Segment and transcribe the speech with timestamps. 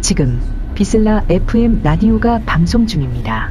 [0.00, 0.40] 지금
[0.74, 3.50] 비슬라 FM 라디오가 방송 중입니다.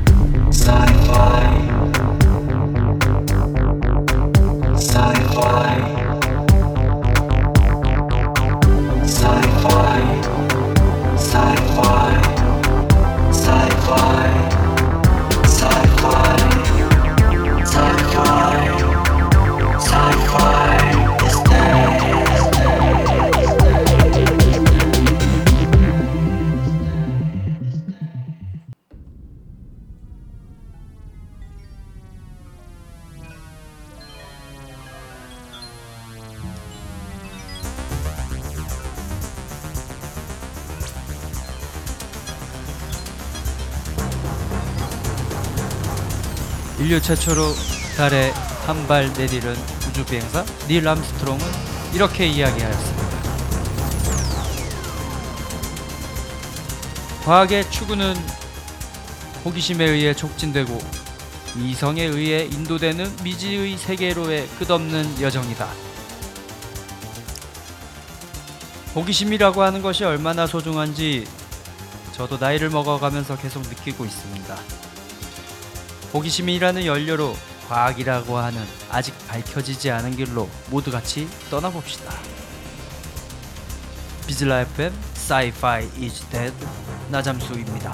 [46.94, 47.56] 인류 최초로
[47.98, 48.30] 달에
[48.68, 49.56] 한 발 내디른
[49.90, 51.44] 우주 비행사 닐 암스트롱은
[51.92, 53.08] 이렇게 이야기하였습니다.
[57.26, 58.16] 과학의 추구는
[59.44, 60.78] 호기심에 의해 촉진되고
[61.58, 65.68] 이성에 의해 인도되는 미지의 세계로의 끝없는 여정이다.
[68.94, 71.26] 호기심이라고 하는 것이 얼마나 소중한지
[72.12, 74.83] 저도 나이를 먹어가면서 계속 느끼고 있습니다.
[76.14, 77.36] 호기심이라는 연료로
[77.68, 78.62] 과학이라고 하는
[78.92, 82.14] 아직 밝혀지지 않은 길로 모두 같이 떠나봅시다.
[84.28, 86.54] 비즐라 FM Sci-Fi is Dead
[87.10, 87.92] 나잠수입니다.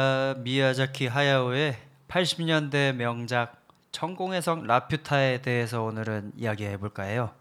[0.00, 1.76] 아, 미야자키 하야오의
[2.08, 3.62] 80년대 명작
[3.92, 7.34] 천공의 성 라퓨타에 대해서 오늘은 이야기해 볼까 해요.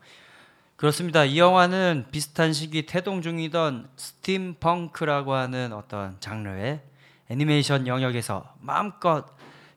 [0.76, 1.24] 그렇습니다.
[1.24, 6.82] 이 영화는 비슷한 시기 태동 중이던 스팀펑크라고 하는 어떤 장르의
[7.30, 9.26] 애니메이션 영역에서 마음껏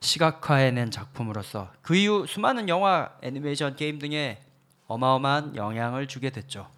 [0.01, 4.43] 시각화해낸 작품으로서 그 이후 수많은 영화, 애니메이션, 게임 등에
[4.89, 6.69] 어마어마한 영향을 주게 됐죠.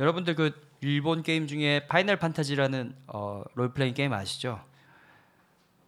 [0.00, 0.50] 여러분들 그
[0.80, 4.60] 일본 게임 중에 파이널 판타지라는 어, 롤플레잉 게임 아시죠?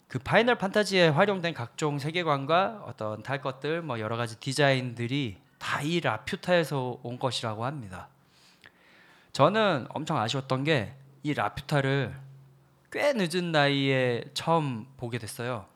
[0.09, 6.01] 그 파이널 판타지에 활용된 각종 세계관과 어떤 탈 것들 뭐 여러 가지 디자인들이 다 이
[6.01, 8.09] 라퓨타에서 온 것이라고 합니다.
[9.33, 10.95] 저는 엄청 아쉬웠던 게
[11.25, 12.17] 이 라퓨타를
[12.93, 15.67] 꽤 늦은 나이에 처음 보게 됐어요.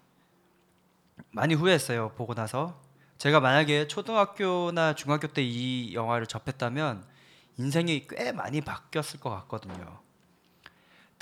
[1.31, 2.11] 많이 후회했어요.
[2.17, 2.81] 보고 나서
[3.19, 7.05] 제가 만약에 초등학교나 중학교 때 이 영화를 접했다면
[7.59, 10.01] 인생이 꽤 많이 바뀌었을 것 같거든요.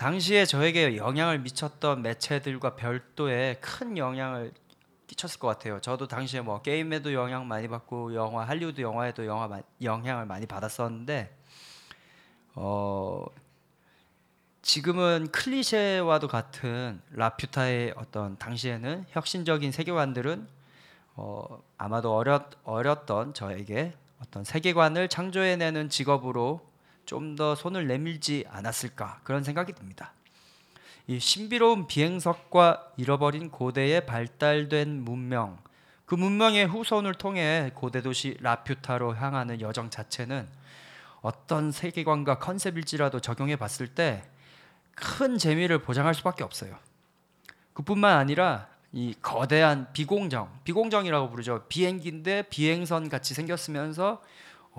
[0.00, 4.50] 당시에 저에게 영향을 미쳤던 매체들과 별도의 큰 영향을
[5.06, 5.78] 끼쳤을 것 같아요.
[5.82, 11.36] 저도 당시에 뭐 게임에도 영향 많이 받고 영화 할리우드 영화에도 영화 마- 영향을 많이 받았었는데
[12.54, 13.26] 어
[14.62, 20.48] 지금은 클리셰와도 같은 라퓨타의 어떤 당시에는 혁신적인 세계관들은
[21.16, 23.92] 어 아마도 어렸 어렸던 저에게
[24.22, 26.69] 어떤 세계관을 창조해내는 직업으로
[27.06, 30.12] 좀 더 손을 내밀지 않았을까 그런 생각이 듭니다.
[31.06, 35.58] 이 신비로운 비행석과 잃어버린 고대의 발달된 문명,
[36.06, 40.48] 그 문명의 후손을 통해 고대 도시 라퓨타로 향하는 여정 자체는
[41.20, 44.22] 어떤 세계관과 컨셉일지라도 적용해 봤을 때
[45.00, 46.76] 큰 재미를 보장할 수밖에 없어요.
[47.72, 51.64] 그뿐만 아니라 이 거대한 비공정, 비공정이라고 부르죠.
[51.68, 54.22] 비행기인데 비행선 같이 생겼으면서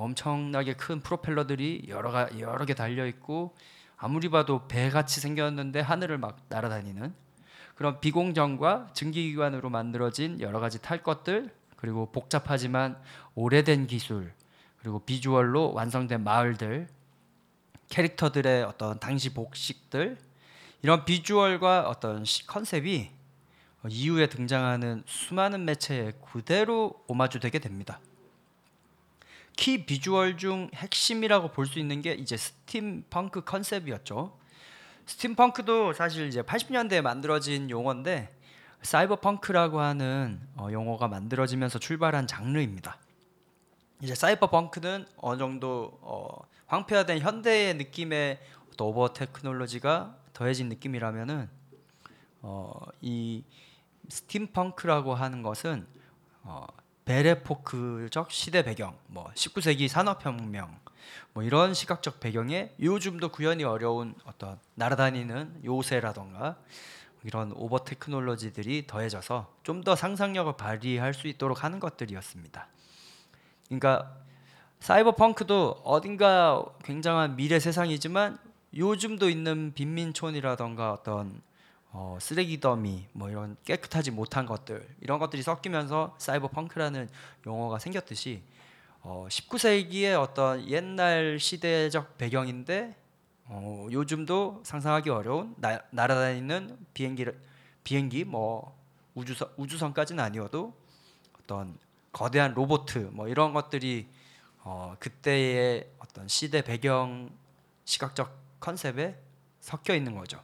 [0.01, 3.55] 엄청나게 큰 프로펠러들이 여러 가 여러 개 달려 있고
[3.97, 7.13] 아무리 봐도 배 같이 생겼는데 하늘을 막 날아다니는
[7.75, 12.97] 그런 비공정과 증기기관으로 만들어진 여러 가지 탈 것들 그리고 복잡하지만
[13.35, 14.33] 오래된 기술
[14.79, 16.87] 그리고 비주얼로 완성된 마을들
[17.89, 20.17] 캐릭터들의 어떤 당시 복식들
[20.81, 23.11] 이런 비주얼과 어떤 시- 컨셉이
[23.83, 27.99] 어, 이후에 등장하는 수많은 매체에 그대로 오마주되게 됩니다.
[29.61, 34.35] key visual 중 핵심이라고 볼 수 있는 게 이제 스팀펑크 컨셉이었죠.
[35.05, 38.35] 스팀펑크도 사실 이제 80년대에 만들어진 용어인데
[38.81, 42.97] 사이버펑크라고 하는 어, 용어가 만들어지면서 출발한 장르입니다.
[44.01, 48.39] 이제 사이버펑크는 어느 정도 어, 황폐화된 현대의 느낌의
[48.79, 51.47] 오버 테크놀로지가 더해진 느낌이라면은
[52.41, 53.43] 어, 이
[54.09, 55.85] 스팀펑크라고 하는 것은
[56.41, 56.65] 어,
[57.05, 60.79] 베레포크적 시대 배경, 뭐 19세기 산업혁명,
[61.33, 66.57] 뭐 이런 시각적 배경에 요즘도 구현이 어려운 어떤 날아다니는 요새라던가
[67.23, 72.67] 이런 오버 테크놀로지들이 더해져서 좀 더 상상력을 발휘할 수 있도록 하는 것들이었습니다.
[73.65, 74.15] 그러니까
[74.79, 78.37] 사이버펑크도 어딘가 굉장한 미래 세상이지만
[78.75, 81.41] 요즘도 있는 빈민촌이라던가 어떤
[81.93, 87.09] 어, 쓰레기 더미 뭐 이런 깨끗하지 못한 것들 이런 것들이 섞이면서 사이버 펑크라는
[87.45, 88.43] 용어가 생겼듯이
[89.01, 92.95] 어, 19세기의 어떤 옛날 시대적 배경인데
[93.45, 97.25] 어, 요즘도 상상하기 어려운 나, 날아다니는 비행기
[97.83, 98.79] 비행기 뭐
[99.13, 100.73] 우주선 우주선까지는 아니어도
[101.41, 101.77] 어떤
[102.13, 104.07] 거대한 로보트 뭐 이런 것들이
[104.63, 107.29] 어, 그때의 어떤 시대 배경
[107.83, 109.19] 시각적 컨셉에
[109.59, 110.41] 섞여 있는 거죠.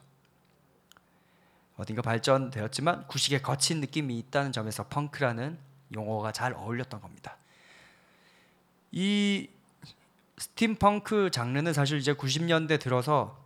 [1.78, 5.56] 어딘가 발전되었지만 구식에 거친 느낌이 있다는 점에서 펑크라는
[5.94, 7.36] 용어가 잘 어울렸던 겁니다.
[8.90, 9.48] 이
[10.38, 13.38] 스팀펑크 장르는 사실 이제 90년대 들어서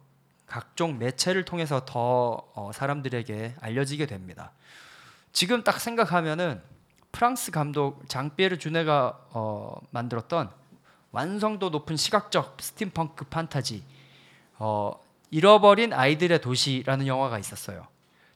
[0.47, 4.53] 각종 매체를 통해서 더 어, 사람들에게 알려지게 됩니다.
[5.33, 6.63] 지금 딱 생각하면은
[7.13, 10.51] 프랑스 감독 장피에르 주네가 어, 만들었던
[11.11, 13.85] 완성도 높은 시각적 스팀펑크 판타지
[14.59, 14.99] 어,
[15.31, 17.92] 잃어버린 아이들의 도시라는 영화가 있었어요.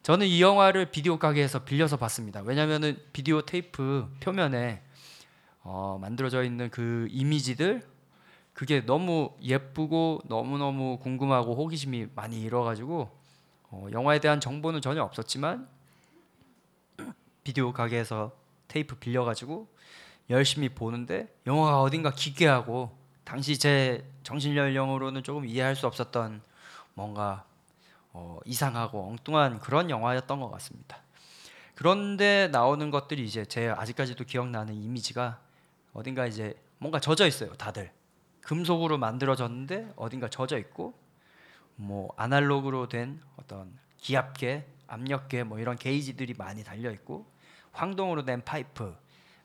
[0.06, 2.40] 저는 이 영화를 비디오 가게에서 빌려서 봤습니다.
[2.40, 4.80] 왜냐하면은 비디오 테이프 표면에
[5.64, 7.82] 어, 만들어져 있는 그 이미지들
[8.52, 13.10] 그게 너무 예쁘고 너무 너무 궁금하고 호기심이 많이 일어가지고
[13.70, 15.66] 어, 영화에 대한 정보는 전혀 없었지만
[17.42, 18.30] 비디오 가게에서
[18.68, 19.66] 테이프 빌려가지고
[20.30, 26.42] 열심히 보는데 영화가 어딘가 기괴하고 당시 제 정신 연령으로는 조금 이해할 수 없었던
[26.94, 27.44] 뭔가
[28.18, 31.02] 어, 이상하고 엉뚱한 그런 영화였던 것 같습니다.
[31.74, 35.38] 그런데 나오는 것들이 이제 제 아직까지도 기억나는 이미지가
[35.92, 37.92] 어딘가 이제 뭔가 젖어 있어요, 다들.
[38.40, 40.94] 금속으로 만들어졌는데 어딘가 젖어 있고
[41.74, 47.26] 뭐 아날로그로 된 어떤 기압계, 압력계 뭐 이런 게이지들이 많이 달려 있고
[47.72, 48.96] 황동으로 된 파이프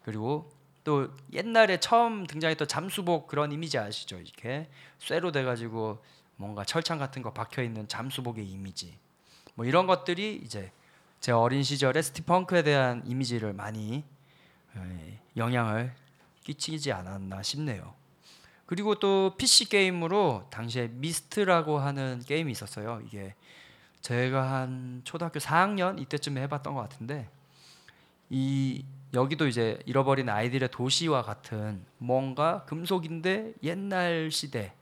[0.04, 0.50] 그리고
[0.86, 4.18] 또 옛날에 처음 등장했던 잠수복 그런 이미지 아시죠?
[4.18, 6.02] 이렇게 쇠로 돼 가지고
[6.42, 8.98] 뭔가 철창 같은 거 박혀 있는 잠수복의 이미지
[9.54, 10.72] 뭐 이런 것들이 이제
[11.20, 14.04] 제 어린 시절에 스티펑크에 대한 이미지를 많이
[14.76, 15.94] 에, 영향을
[16.44, 17.94] 끼치지 않았나 싶네요.
[18.66, 23.02] 그리고 또 PC 게임으로 당시에 미스트라고 하는 게임이 있었어요.
[23.06, 23.36] 이게
[24.02, 27.30] 제가 한 초등학교 4학년 이때쯤에 해봤던 것 같은데
[28.32, 28.84] 이
[29.14, 34.74] 여기도 이제 잃어버린 아이들의 도시와 같은 뭔가 금속인데 옛날 시대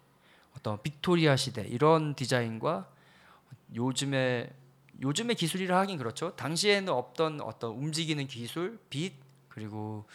[0.59, 2.89] 어떤 빅토리아 시대 이런 디자인과
[3.75, 4.51] 요즘에
[5.01, 6.35] 요즘의 기술이라 하긴 그렇죠.
[6.35, 9.13] 당시에는 없던 어떤 움직이는 기술, 빛
[9.47, 10.05] 그리고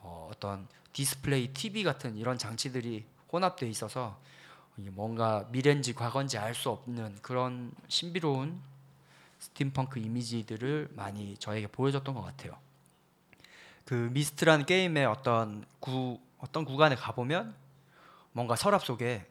[0.00, 4.18] 어, 어떤 디스플레이, TV 같은 이런 장치들이 혼합돼 있어서
[4.76, 8.60] 뭔가 미래인지 과거인지 알 수 없는 그런 신비로운
[9.38, 12.56] 스팀펑크 이미지들을 많이 저에게 보여줬던 것 같아요.
[13.84, 17.54] 그 미스트라는 게임의 어떤 구 어떤 구간에 가보면
[18.32, 19.26] 뭔가 서랍 속에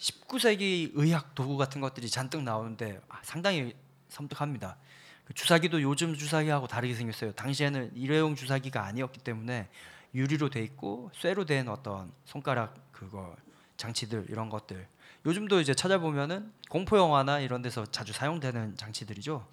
[0.00, 3.74] 19세기 의학 도구 같은 것들이 잔뜩 나오는데 아, 상당히
[4.08, 4.76] 섬뜩합니다.
[5.24, 7.32] 그 주사기도 요즘 주사기하고 다르게 생겼어요.
[7.32, 9.68] 당시에는 일회용 주사기가 아니었기 때문에
[10.14, 13.36] 유리로 돼 있고 쇠로 된 어떤 손가락 그거
[13.76, 14.88] 장치들 이런 것들
[15.26, 19.46] 요즘도 이제 찾아보면은 공포 영화나 이런 데서 자주 사용되는 장치들이죠.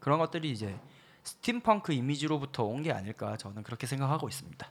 [0.00, 0.78] 그런 것들이 이제
[1.22, 4.68] 스팀펑크 이미지로부터 온 게 아닐까 저는 그렇게 생각하고 있습니다.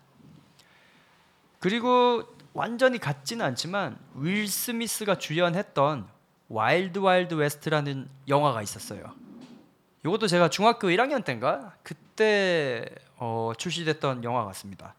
[1.60, 2.24] 그리고
[2.54, 6.08] 완전히 같지는 않지만 윌 스미스가 주연했던
[6.50, 9.14] 와일드 와일드 웨스트라는 영화가 있었어요.
[10.06, 12.86] 이것도 제가 중학교 1학년 때인가 그때
[13.18, 14.96] 어, 출시됐던 영화 같습니다.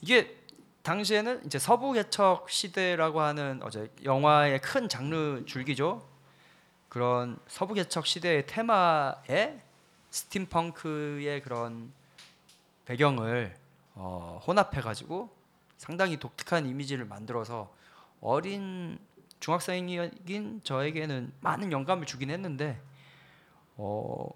[0.00, 0.36] 이게
[0.82, 6.06] 당시에는 이제 서부 개척 시대라고 하는 어제 영화의 큰 장르 줄기죠.
[6.88, 9.60] 그런 서부 개척 시대의 테마에
[10.10, 11.92] 스팀펑크의 그런
[12.86, 13.54] 배경을
[13.94, 15.37] 어, 혼합해 가지고
[15.78, 17.72] 상당히 독특한 이미지를 만들어서
[18.20, 18.98] 어린
[19.40, 22.82] 중학생인 저에게는 많은 영감을 주긴 했는데
[23.76, 24.28] 어,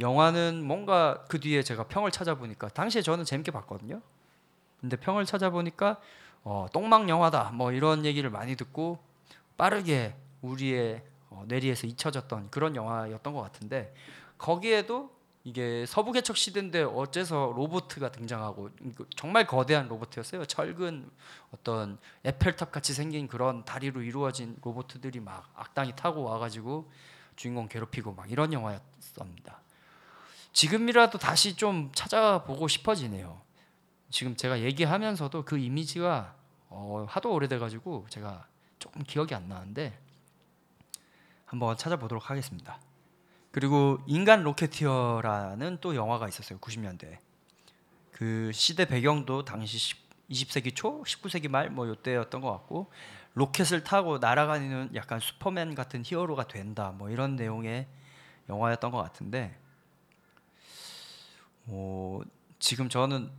[0.00, 4.00] 영화는 뭔가 그 뒤에 제가 평을 찾아보니까 당시에 저는 재밌게 봤거든요.
[4.80, 6.00] 근데 평을 찾아보니까
[6.42, 8.98] 어, 똥망 영화다 뭐 이런 얘기를 많이 듣고
[9.56, 13.94] 빠르게 우리의 어, 뇌리에서 잊혀졌던 그런 영화였던 것 같은데
[14.38, 15.13] 거기에도
[15.46, 18.70] 이게 서부 개척 시대인데 어째서 로보트가 등장하고
[19.14, 20.46] 정말 거대한 로보트였어요.
[20.46, 21.10] 철근
[21.50, 26.90] 어떤 에펠탑 같이 생긴 그런 다리로 이루어진 로보트들이 막 악당이 타고 와가지고
[27.36, 29.60] 주인공 괴롭히고 막 이런 영화였습니다.
[30.54, 33.42] 지금이라도 다시 좀 찾아보고 싶어지네요.
[34.10, 36.34] 지금 제가 얘기하면서도 그 이미지가
[36.70, 38.46] 어, 하도 오래돼가지고 제가
[38.78, 39.98] 조금 기억이 안 나는데
[41.44, 42.80] 한번 찾아보도록 하겠습니다.
[43.54, 46.58] 그리고 인간 로켓티어라는 또 영화가 있었어요.
[46.58, 47.18] 90년대.
[48.10, 49.94] 그 시대 배경도 당시
[50.28, 52.90] 20세기 초, 19세기 말 뭐 요때였던 것 같고
[53.34, 56.92] 로켓을 타고 날아가는 약간 슈퍼맨 같은 히어로가 된다.
[56.98, 57.86] 뭐 이런 내용의
[58.48, 59.56] 영화였던 것 같은데
[61.66, 62.22] 어,
[62.58, 63.30] 지금 저는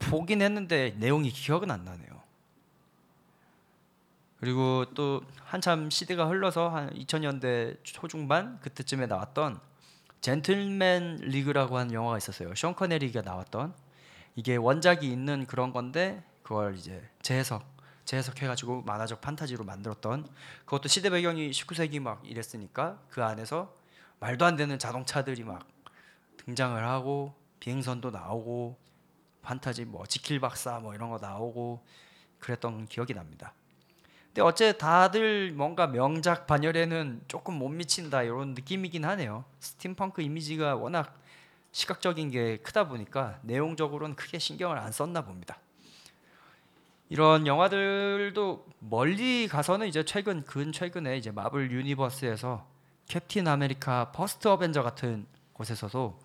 [0.00, 2.19] 보긴 했는데 내용이 기억은 안 나네요.
[4.40, 9.60] 그리고 또 한참 시대가 흘러서 한 2000년대 초중반 그때쯤에 나왔던
[10.22, 12.54] 젠틀맨 리그라고 하는 영화가 있었어요.
[12.54, 13.74] 션 커네리가 나왔던
[14.36, 17.64] 이게 원작이 있는 그런 건데 그걸 이제 재해석
[18.06, 20.26] 재해석해가지고 만화적 판타지로 만들었던
[20.64, 23.74] 그것도 시대 배경이 19세기 막 이랬으니까 그 안에서
[24.18, 25.66] 말도 안 되는 자동차들이 막
[26.38, 28.78] 등장을 하고 비행선도 나오고
[29.42, 31.84] 판타지 뭐 지킬 박사 뭐 이런 거 나오고
[32.40, 33.54] 그랬던 기억이 납니다.
[34.30, 39.44] 근데 어째 다들 뭔가 명작 반열에는 조금 못 미친다 이런 느낌이긴 하네요.
[39.58, 41.18] 스팀펑크 이미지가 워낙
[41.72, 45.58] 시각적인 게 크다 보니까 내용적으로는 크게 신경을 안 썼나 봅니다.
[47.08, 52.64] 이런 영화들도 멀리 가서는 이제 최근 근 최근에 이제 마블 유니버스에서
[53.08, 56.20] 캡틴 아메리카 퍼스트 어벤져 같은 곳에서도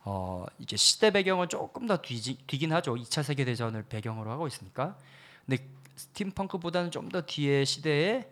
[0.00, 2.96] 어 이제 시대 배경을 조금 더 뒤지, 뒤긴 하죠.
[2.96, 4.98] 2차 세계 대전을 배경으로 하고 있으니까.
[5.46, 8.30] 근데 스팀펑크보다는 좀 더 뒤의 시대에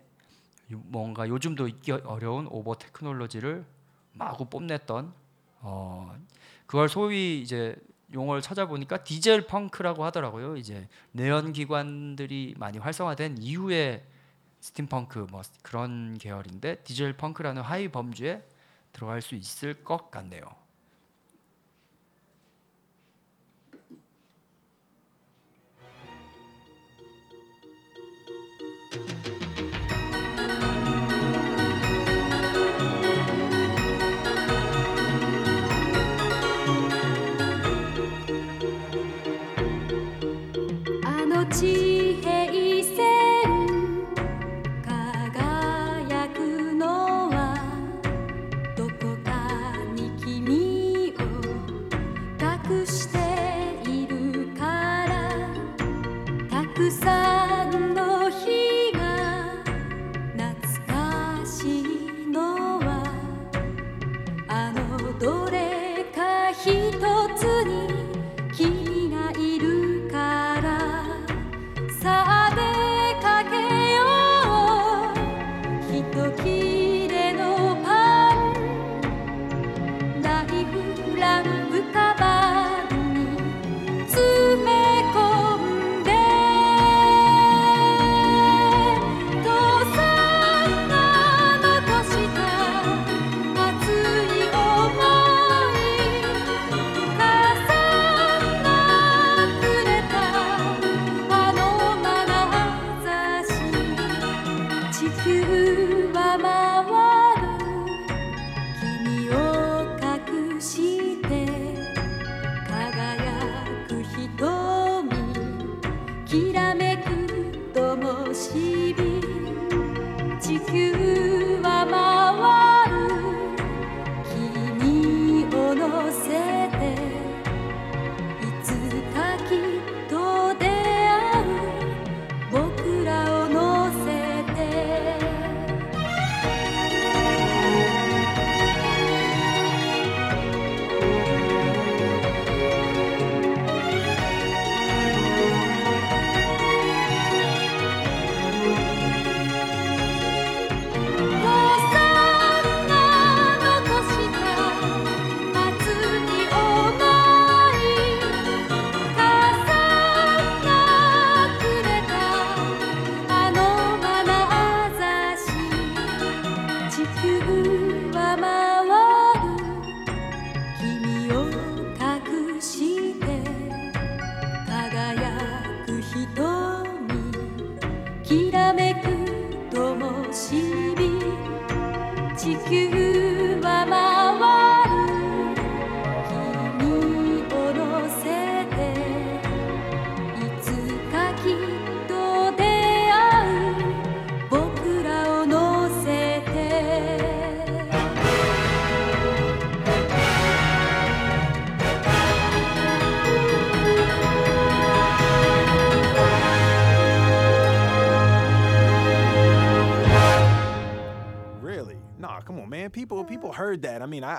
[0.69, 3.65] 뭔가 요즘도 있기 어려운 over technology를
[4.13, 5.13] 마구 뽐냈던
[5.61, 6.15] 어
[6.67, 7.75] 그걸 소위 이제
[8.13, 10.57] 용어를 찾아보니까 디젤 펑크라고 하더라고요.
[10.57, 14.05] 이제 내연 기관들이 많이 활성화된 이후에
[14.61, 18.43] 스팀펑크 뭐 그런 계열인데 디젤 펑크라는 하위 범주에
[18.93, 20.64] 들어갈 수 있을 것 같네요.「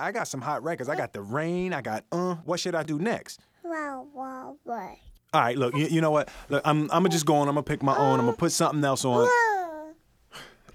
[0.06, 0.88] I mean, I, I got some hot records.
[0.88, 1.72] I got the rain.
[1.72, 2.36] I got uh.
[2.44, 3.40] What should I do next?
[3.64, 4.96] Wow, wow, wow.
[5.34, 5.76] All right, look.
[5.76, 6.28] You, you know what?
[6.48, 7.48] Look, I'm I'm gonna just go on.
[7.48, 8.20] I'm gonna pick my own.
[8.20, 9.28] I'm gonna put something else on.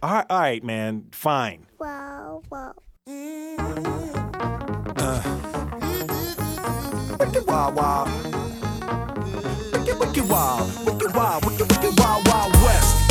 [0.03, 1.07] All right, all right, man.
[1.11, 1.65] Fine.
[1.79, 2.73] Wow, wow.
[7.19, 8.09] Wicked wild wild.
[9.73, 10.85] Wicked wicked wild.
[10.85, 11.45] Wicked wild.
[11.45, 13.10] Wicked wicked wild wild west.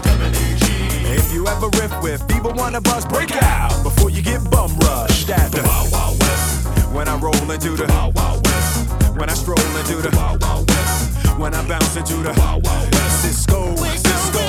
[1.33, 5.51] You ever riff with people wanna bust, break out before you get bum rushed at
[5.51, 6.67] the Wild Wild West.
[6.93, 8.91] When I roll into the Wild Wild West.
[9.17, 11.37] When I stroll into the Wild Wild West.
[11.37, 13.21] When I bounce into the Wild Wild West.
[13.21, 14.41] Cisco, Cisco.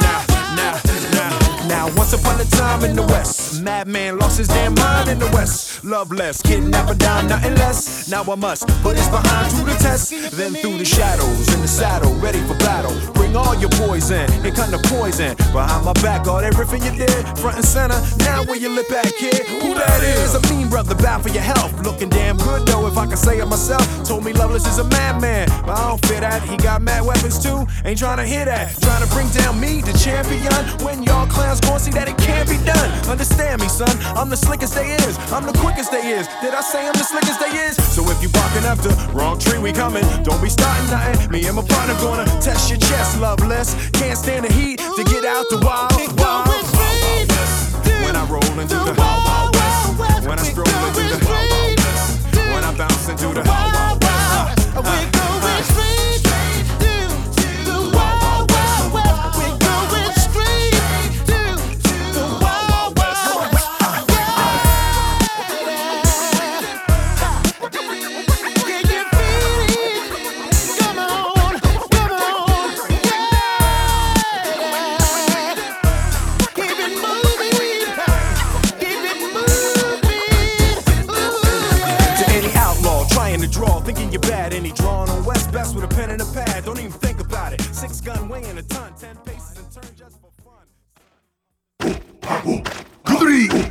[0.00, 0.80] Now, now,
[1.12, 5.18] now, now, once upon a time in the West, madman lost his damn mind in
[5.18, 5.84] the West.
[5.84, 8.08] Love less, kidnapper down, nothing less.
[8.10, 10.10] Now I must put his behind to the test.
[10.36, 13.21] Then through the shadows in the saddle, ready for battle.
[13.32, 15.34] Bring all your poison, it kind of poison.
[15.56, 17.96] Behind my back, all everything you did, front and center.
[18.18, 19.46] Now where you lip at, kid?
[19.62, 20.34] Who that is?
[20.34, 21.72] A mean brother, bad for your health.
[21.80, 23.86] Looking damn good though, if I can say it myself.
[24.04, 26.42] Told me Loveless is a madman, but I don't fit that.
[26.42, 28.78] He got mad weapons too, ain't trying to hear that.
[28.82, 30.52] Trying to bring down me, the champion.
[30.84, 32.90] When y'all clowns gon' see that it can't be done.
[33.08, 33.96] Understand me, son.
[34.12, 35.16] I'm the slickest they is.
[35.32, 36.28] I'm the quickest they is.
[36.42, 37.80] Did I say I'm the slickest they is?
[37.96, 40.04] So if you barking after wrong tree, we coming.
[40.22, 41.30] Don't be starting nothing.
[41.32, 43.74] Me and my partner gonna test your chest, loveless.
[43.92, 47.76] Can't stand the heat to get out the wild, wild, wild, wild west.
[48.04, 50.28] When I roll into the wild, wild west.
[50.28, 52.34] When I stroll into the wild, wild west.
[52.34, 53.71] When I bounce into the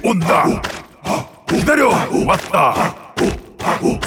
[0.04, 0.46] 온다.
[1.48, 1.90] 기다려.
[2.26, 3.14] 왔다.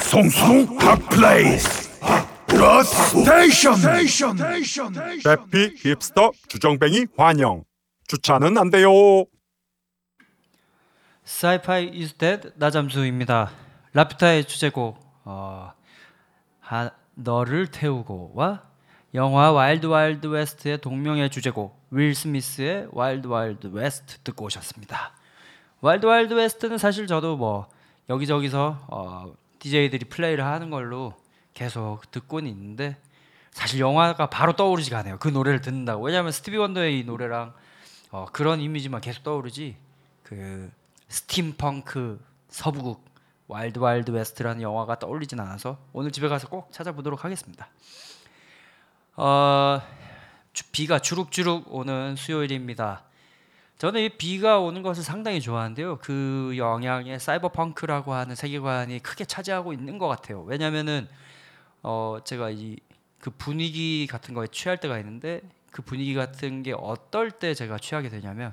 [0.03, 2.01] 송송 hot place.
[2.47, 3.77] The Station.
[5.23, 7.65] 대피 힙스터 주정뱅이 환영.
[8.09, 8.91] 주차는 안 돼요.
[11.25, 13.51] Sci-Fi is dead 나잠수입니다.
[13.93, 15.73] 라퓨타의 주제곡 어,
[16.61, 18.63] 하, 너를 태우고와?
[19.15, 25.15] 영화 와일드 와일드 웨스트의 동명의 주제곡 윌 스미스의 와일드 와일드 웨스트 듣고 오셨습니다.
[25.85, 27.69] 와일드 와일드 웨스트는 사실 저도 뭐
[28.09, 31.13] 여기저기서 어, DJ들이 플레이를 하는 걸로
[31.53, 32.97] 계속 듣고는 있는데
[33.51, 35.19] 사실 영화가 바로 떠오르지가 않아요.
[35.19, 36.03] 그 노래를 듣는다고.
[36.03, 37.53] 왜냐하면 스티비 원더의 이 노래랑
[38.13, 39.77] 어, 그런 이미지만 계속 떠오르지
[40.23, 40.73] 그
[41.09, 43.05] 스팀펑크 서부극
[43.49, 47.69] 와일드 와일드 웨스트라는 영화가 떠올리진 않아서 오늘 집에 가서 꼭 찾아보도록 하겠습니다.
[49.17, 49.83] 어,
[50.55, 53.03] 주- 비가 주룩주룩 오는 수요일입니다.
[53.79, 55.99] 저는 이 비가 오는 것을 상당히 좋아하는데요.
[55.99, 60.43] 그 영향에 사이버펑크라고 하는 세계관이 크게 차지하고 있는 것 같아요.
[60.43, 61.09] 왜냐하면은
[61.83, 62.77] 어, 제가 이
[63.25, 68.11] 그 분위기 같은 거에 취할 때가 있는데 그 분위기 같은 게 어떨 때 제가 취하게
[68.11, 68.53] 되냐면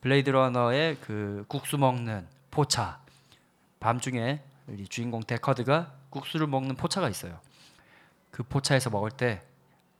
[0.00, 3.00] 블레이드 러너의 그 국수 먹는 포차
[3.80, 7.40] 밤중에 우리 주인공 데커드가 국수를 먹는 포차가 있어요.
[8.30, 9.42] 그 포차에서 먹을 때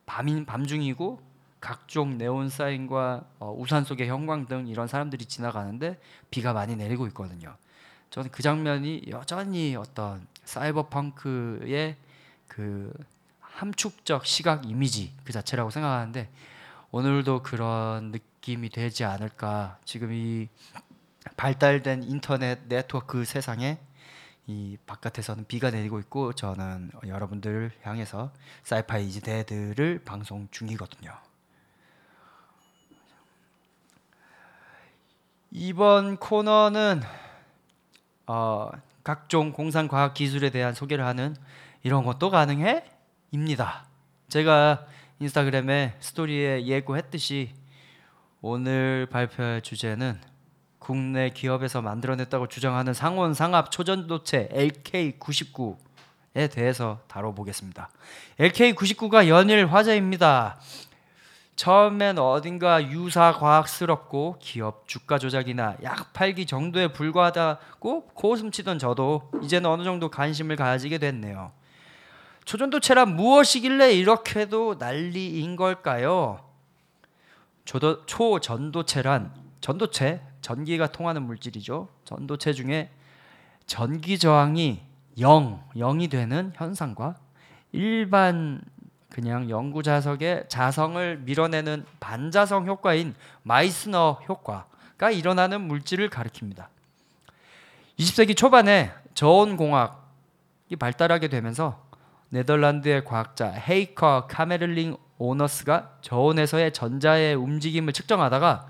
[0.06, 1.20] 밤인 밤중이고
[1.62, 5.98] 각종 네온 사인과 어, 우산 속의 형광 등 이런 사람들이 지나가는데
[6.28, 7.56] 비가 많이 내리고 있거든요.
[8.10, 11.96] 저는 그 장면이 여전히 어떤 사이버펑크의
[12.48, 12.92] 그
[13.40, 16.28] 함축적 시각 이미지 그 자체라고 생각하는데
[16.90, 19.78] 오늘도 그런 느낌이 되지 않을까.
[19.84, 20.48] 지금 이
[21.36, 23.78] 발달된 인터넷 네트워크 세상에
[24.48, 28.32] 이 바깥에서는 비가 내리고 있고 저는 여러분들 향해서
[28.64, 31.31] 사이파이 데드를 방송 중이거든요.
[35.54, 37.02] 이번 코너는
[38.26, 38.70] 어,
[39.04, 41.36] 각종 공상 과학 기술에 대한 소개를 하는
[41.82, 42.84] 이런 것도 가능해?
[43.32, 43.84] 입니다.
[44.28, 44.86] 제가
[45.20, 47.52] 인스타그램에 스토리에 예고했듯이
[48.40, 50.18] 오늘 발표할 주제는
[50.78, 57.90] 국내 기업에서 만들어냈다고 주장하는 상온 상압 초전도체 LK99에 대해서 다뤄보겠습니다.
[58.38, 60.58] LK99가 연일 화제입니다.
[61.62, 69.84] 처음엔 어딘가 유사 과학스럽고 기업 주가 조작이나 약 팔기 정도에 불과하다고 고웃음치던 저도 이제는 어느
[69.84, 71.52] 정도 관심을 가지게 됐네요.
[72.46, 76.44] 초전도체란 무엇이길래 이렇게도 난리인 걸까요?
[77.64, 81.86] 조도, 초전도체란 전도체, 전기가 통하는 물질이죠.
[82.04, 82.90] 전도체 중에
[83.66, 84.82] 전기 저항이
[85.16, 87.14] 0, 0이 되는 현상과
[87.70, 88.62] 일반
[89.12, 96.66] 그냥 영구 자석의 자성을 밀어내는 반자성 효과인 마이스너 효과가 일어나는 물질을 가리킵니다.
[97.98, 101.84] 20세기 초반에 저온 공학이 발달하게 되면서
[102.30, 108.66] 네덜란드의 과학자 헤이커 카메를링 오너스가 저온에서의 전자의 움직임을 측정하다가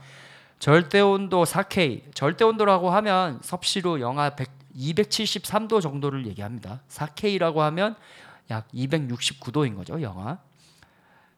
[0.58, 6.80] 절대 온도 4K, 절대 온도라고 하면 섭씨로 영하 100, 273도 정도를 얘기합니다.
[6.88, 7.94] 4K라고 하면
[8.50, 10.38] 약 269도인 거죠, 영하.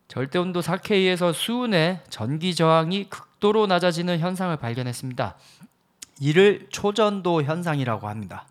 [0.09, 5.37] 절대 온도 4K에서 수은의 전기 저항이 극도로 낮아지는 현상을 발견했습니다.
[6.21, 8.47] 이를 초전도 현상이라고 합니다.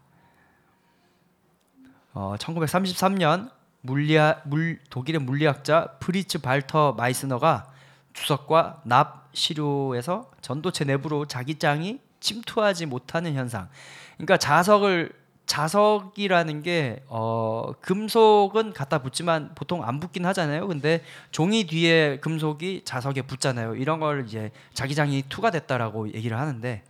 [2.14, 3.50] 어, 1933년
[3.82, 7.72] 물리학, 물, 독일의 물리학자 프리츠 발터 마이스너가
[8.14, 13.70] 주석과 납 시료에서 전도체 내부로 자기 장이 침투하지 못하는 현상.
[14.16, 15.12] 그러니까 자석을
[15.54, 20.68] 자석이라는 게 어, 금속은 갖다 붙지만 보통 안 붙긴 하잖아요.
[20.68, 23.76] 근데 종이 뒤에 금속이 자석에 붙잖아요.
[23.76, 26.82] 이런 걸 이제 자기장이 투과됐다라고 얘기를 하는데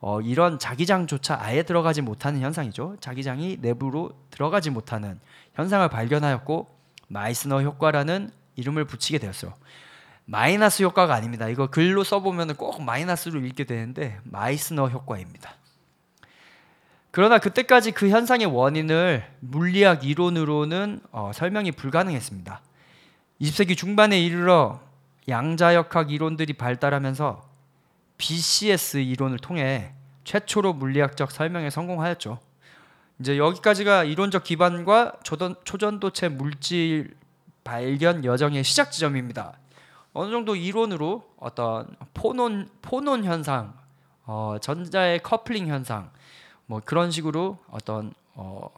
[0.00, 2.96] 어, 이런 자기장조차 아예 들어가지 못하는 현상이죠.
[3.00, 5.20] 자기장이 내부로 들어가지 못하는
[5.52, 6.66] 현상을 발견하였고
[7.08, 9.52] 마이스너 효과라는 이름을 붙이게 되었어요.
[10.24, 11.46] 마이너스 효과가 아닙니다.
[11.48, 15.57] 이거 글로 써보면 꼭 마이너스로 읽게 되는데 마이스너 효과입니다.
[17.10, 22.60] 그러나 그때까지 그 현상의 원인을 물리학 이론으로는 어, 설명이 불가능했습니다.
[23.40, 24.80] 20세기 중반에 이르러
[25.28, 27.42] 양자역학 이론들이 발달하면서
[28.18, 29.92] BCS 이론을 통해
[30.24, 32.38] 최초로 물리학적 설명에 성공하였죠.
[33.20, 37.16] 이제 여기까지가 이론적 기반과 초전, 초전도체 물질
[37.64, 39.58] 발견 여정의 시작 지점입니다.
[40.12, 43.74] 어느 정도 이론으로 어떤 포논 포논 현상,
[44.24, 46.10] 어, 전자의 커플링 현상,
[46.68, 48.70] 뭐 그런 식으로 어떤 어,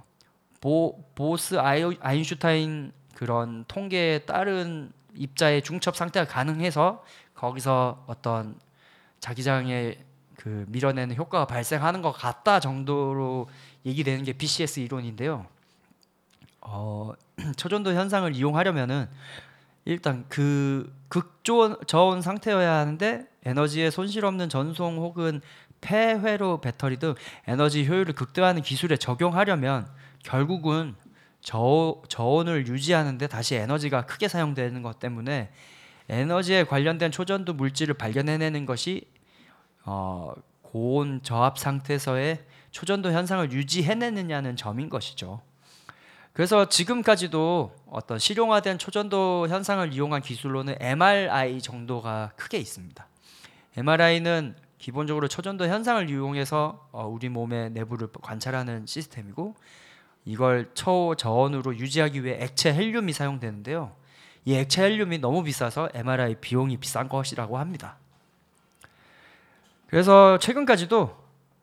[0.60, 8.54] 보 보스 아이, 아인슈타인 그런 통계에 따른 입자의 중첩 상태가 가능해서 거기서 어떤
[9.18, 9.98] 자기장의
[10.36, 13.48] 그 밀어내는 효과가 발생하는 것 같다 정도로
[13.84, 15.46] 얘기되는 게 BCS 이론인데요.
[16.60, 17.12] 어,
[17.56, 19.08] 초전도 현상을 이용하려면은
[19.84, 25.40] 일단 그 극저온 저온 상태여야 하는데 에너지에 손실 없는 전송 혹은
[25.80, 27.14] 폐회로 배터리 등
[27.46, 29.86] 에너지 효율을 극대화하는 기술에 적용하려면
[30.22, 30.94] 결국은
[31.40, 35.50] 저, 저온을 유지하는데 다시 에너지가 크게 사용되는 것 때문에
[36.08, 39.06] 에너지에 관련된 초전도 물질을 발견해내는 것이
[39.84, 45.40] 어, 고온 저압 상태에서의 초전도 현상을 유지해내느냐는 점인 것이죠.
[46.32, 53.06] 그래서 지금까지도 어떤 실용화된 초전도 현상을 이용한 기술로는 MRI 정도가 크게 있습니다.
[53.76, 59.54] MRI는 기본적으로 초전도 현상을 이용해서 어, 우리 몸의 내부를 관찰하는 시스템이고
[60.24, 63.92] 이걸 초저온으로 유지하기 위해 액체 헬륨이 사용되는데요.
[64.46, 67.98] 이 액체 헬륨이 너무 비싸서 MRI 비용이 비싼 것이라고 합니다.
[69.86, 71.14] 그래서 최근까지도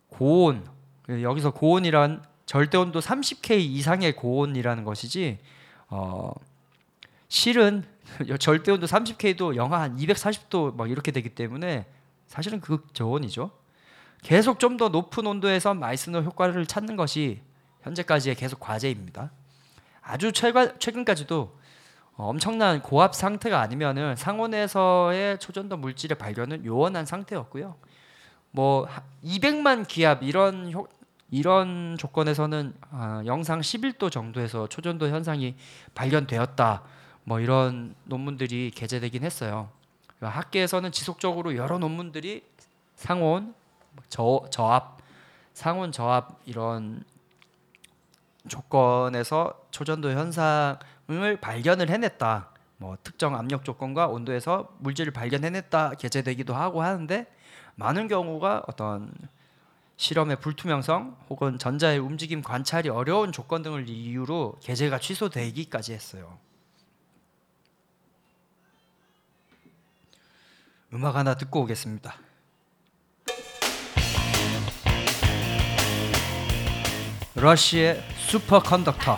[0.09, 0.67] 고온
[1.09, 5.39] 여기서 고온이란 절대 온도 30K 이상의 고온이라는 것이지
[5.89, 6.31] 어
[7.29, 7.83] 실은
[8.39, 11.87] 절대 온도 30K도 영하 한 240도 막 이렇게 되기 때문에
[12.27, 13.51] 사실은 극저온이죠.
[14.23, 17.41] 계속 좀 더 높은 온도에서 마이스너 효과를 찾는 것이
[17.81, 19.31] 현재까지의 계속 과제입니다.
[20.01, 21.57] 아주 최근 최근까지도
[22.15, 27.75] 어, 엄청난 고압 상태가 아니면은 상온에서의 초전도 물질의 발견은 요원한 상태였고요.
[28.51, 30.87] 뭐 하- 200만 기압 이런 효,
[31.29, 35.55] 이런 조건에서는 아, 영상 11도 정도에서 초전도 현상이
[35.93, 36.83] 발견되었다.
[37.23, 39.69] 뭐 이런 논문들이 게재되긴 했어요.
[40.17, 42.43] 그러니까 학계에서는 지속적으로 여러 논문들이
[42.95, 43.53] 상온,
[44.09, 44.97] 저, 저압,
[45.53, 47.03] 상온 저압 이런
[48.47, 52.49] 조건에서 초전도 현상을 발견을 해냈다.
[52.77, 57.25] 뭐 특정 압력 조건과 온도에서 물질을 발견해냈다 게재되기도 하고 하는데
[57.75, 59.11] 많은 경우가 어떤
[59.97, 66.37] 실험의 불투명성 혹은 전자의 움직임 관찰이 어려운 조건 등을 이유로 게재가 취소되기까지 했어요.
[70.93, 72.15] 음악 하나 듣고 오겠습니다.
[77.35, 79.17] 러시의 슈퍼컨덕터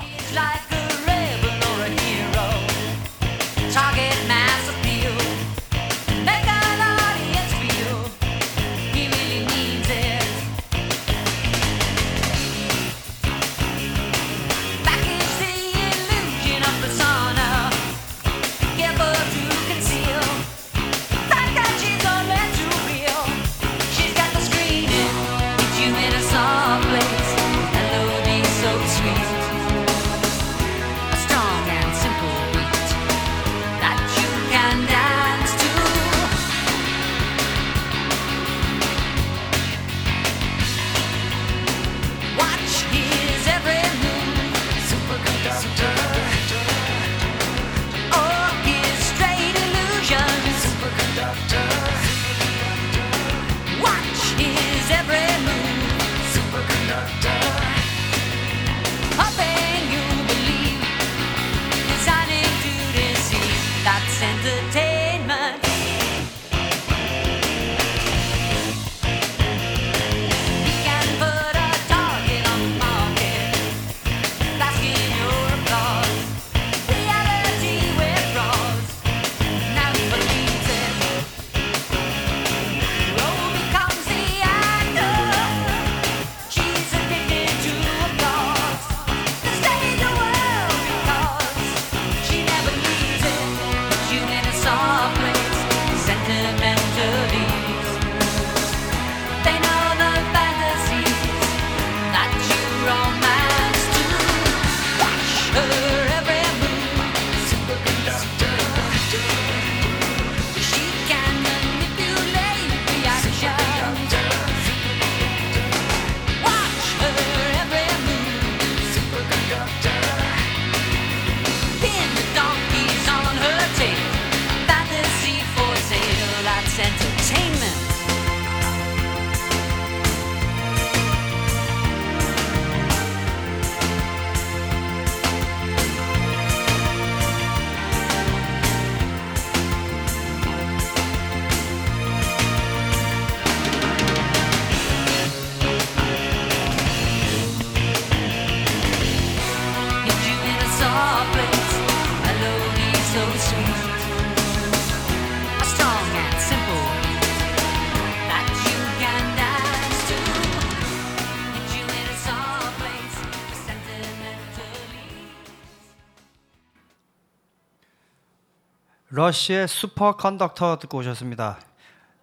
[169.29, 171.59] 러시의 슈퍼컨덕터 듣고 오셨습니다.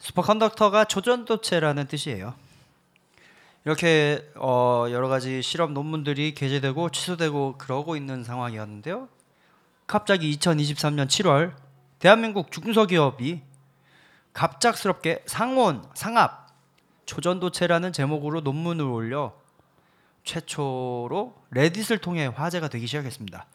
[0.01, 2.35] 슈퍼컨덕터가 초전도체라는 뜻이에요.
[3.64, 9.09] 이렇게 어, 여러 가지 실험 논문들이 게재되고 취소되고 그러고 있는 상황이었는데요.
[9.87, 11.55] 갑자기 2023년 7월
[12.01, 13.42] 대한민국 중소기업이
[14.33, 16.49] 갑작스럽게 상온 상압
[17.07, 19.33] 초전도체라는 제목으로 논문을 올려
[20.25, 23.47] 최초로 레딧을 통해 화제가 되기 시작했습니다.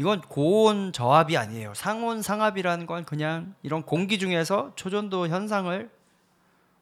[0.00, 1.74] 이건 고온 저압이 아니에요.
[1.74, 5.90] 상온 상압이라는 건 그냥 이런 공기 중에서 초전도 현상을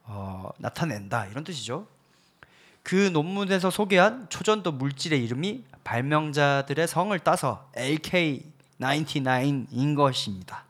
[0.05, 1.89] 어, 나타낸다 이런 뜻이죠.
[2.85, 10.63] 그 논문에서 소개한 초전도 물질의 이름이 발명자들의 성을 따서 LK99인 것입니다.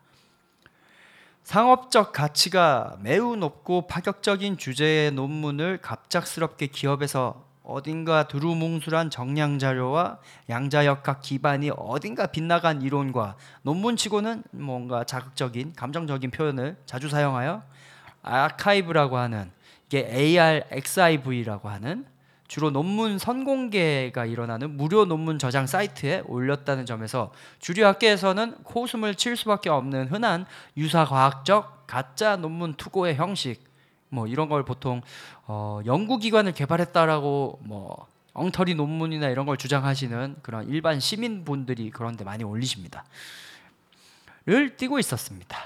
[1.45, 11.71] 상업적 가치가 매우 높고 파격적인 주제의 논문을 갑작스럽게 기업에서 어딘가 두루뭉술한 정량 자료와 양자역학 기반이
[11.77, 17.63] 어딘가 빗나간 이론과 논문치고는 뭔가 자극적인 감정적인 표현을 자주 사용하여
[18.23, 19.51] 아카이브라고 하는
[19.87, 22.07] 이게 ARXIV라고 하는
[22.47, 29.69] 주로 논문 선공개가 일어나는 무료 논문 저장 사이트에 올렸다는 점에서 주류 학계에서는 코웃음을 칠 수밖에
[29.69, 30.47] 없는 흔한
[30.79, 33.68] 유사과학적 가짜 논문 투고의 형식
[34.09, 35.03] 뭐 이런 걸 보통
[35.47, 43.05] 어, 연구기관을 개발했다라고 뭐 엉터리 논문이나 이런 걸 주장하시는 그런 일반 시민분들이 그런데 많이 올리십니다.
[44.47, 45.59] 를 띄고 있었습니다.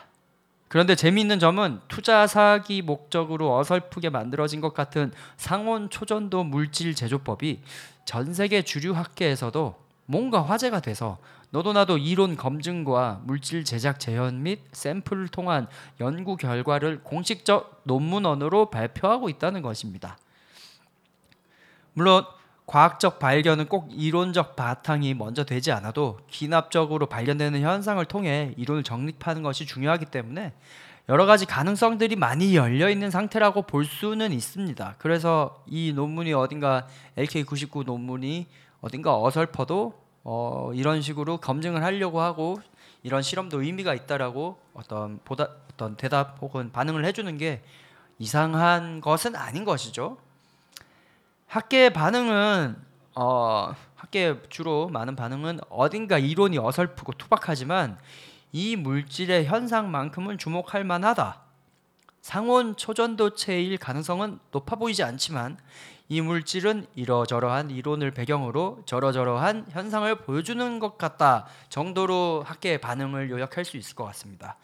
[0.67, 7.63] 그런데 재미있는 점은 투자 사기 목적으로 어설프게 만들어진 것 같은 상온 초전도 물질 제조법이
[8.07, 9.77] 전 세계 주류 학계에서도
[10.07, 11.19] 뭔가 화제가 돼서
[11.53, 15.67] 너도 나도 이론 검증과 물질 제작 재현 및 샘플을 통한
[16.01, 20.17] 연구 결과를 공식적 논문언으로 발표하고 있다는 것입니다.
[21.93, 22.25] 물론
[22.65, 29.67] 과학적 발견은 꼭 이론적 바탕이 먼저 되지 않아도 기납적으로 발견되는 현상을 통해 이론을 정립하는 것이
[29.67, 30.55] 중요하기 때문에
[31.11, 34.95] 여러 가지 가능성들이 많이 열려 있는 상태라고 볼 수는 있습니다.
[34.97, 36.87] 그래서 이 논문이 어딘가
[37.19, 38.47] LK99 논문이
[38.81, 42.61] 어딘가 어설퍼도 어, 이런 식으로 검증을 하려고 하고
[43.03, 47.63] 이런 실험도 의미가 있다라고 어떤 보다 어떤 대답 혹은 반응을 해주는 게
[48.19, 50.19] 이상한 것은 아닌 것이죠.
[51.49, 52.77] 학계의 반응은
[53.15, 57.99] 어, 학계 주로 많은 반응은 어딘가 이론이 어설프고 투박하지만
[58.53, 61.41] 이 물질의 현상만큼은 주목할 만하다.
[62.23, 65.59] 상온 초전도체일 가능성은 높아 보이지 않지만
[66.09, 73.77] 이 물질은 이러저러한 이론을 배경으로 저러저러한 현상을 보여주는 것 같다 정도로 학계의 반응을 요약할 수
[73.77, 74.57] 있을 것 같습니다.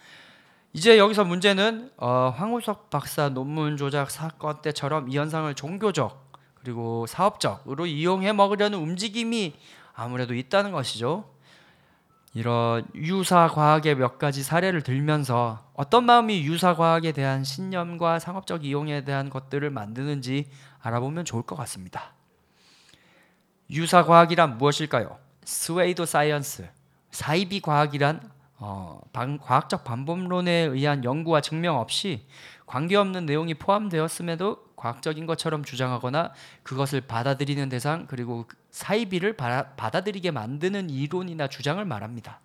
[0.73, 7.87] 이제 여기서 문제는 어, 황우석 박사 논문 조작 사건 때처럼 이 현상을 종교적 그리고 사업적으로
[7.87, 9.55] 이용해 먹으려는 움직임이
[9.95, 11.29] 아무래도 있다는 것이죠.
[12.35, 19.05] 이런 유사 과학의 몇 가지 사례를 들면서 어떤 마음이 유사 과학에 대한 신념과 상업적 이용에
[19.05, 20.49] 대한 것들을 만드는지
[20.81, 22.13] 알아보면 좋을 것 같습니다.
[23.71, 25.19] 유사 과학이란 무엇일까요?
[25.45, 26.69] pseudo science,
[27.11, 32.27] 사이비 과학이란 어, 방, 과학적 반복론에 의한 연구와 증명 없이
[32.67, 41.49] 관계없는 내용이 포함되었음에도 과학적인 것처럼 주장하거나 그것을 받아들이는 대상 그리고 사이비를 받아, 받아들이게 만드는 이론이나
[41.49, 42.41] 주장을 말합니다.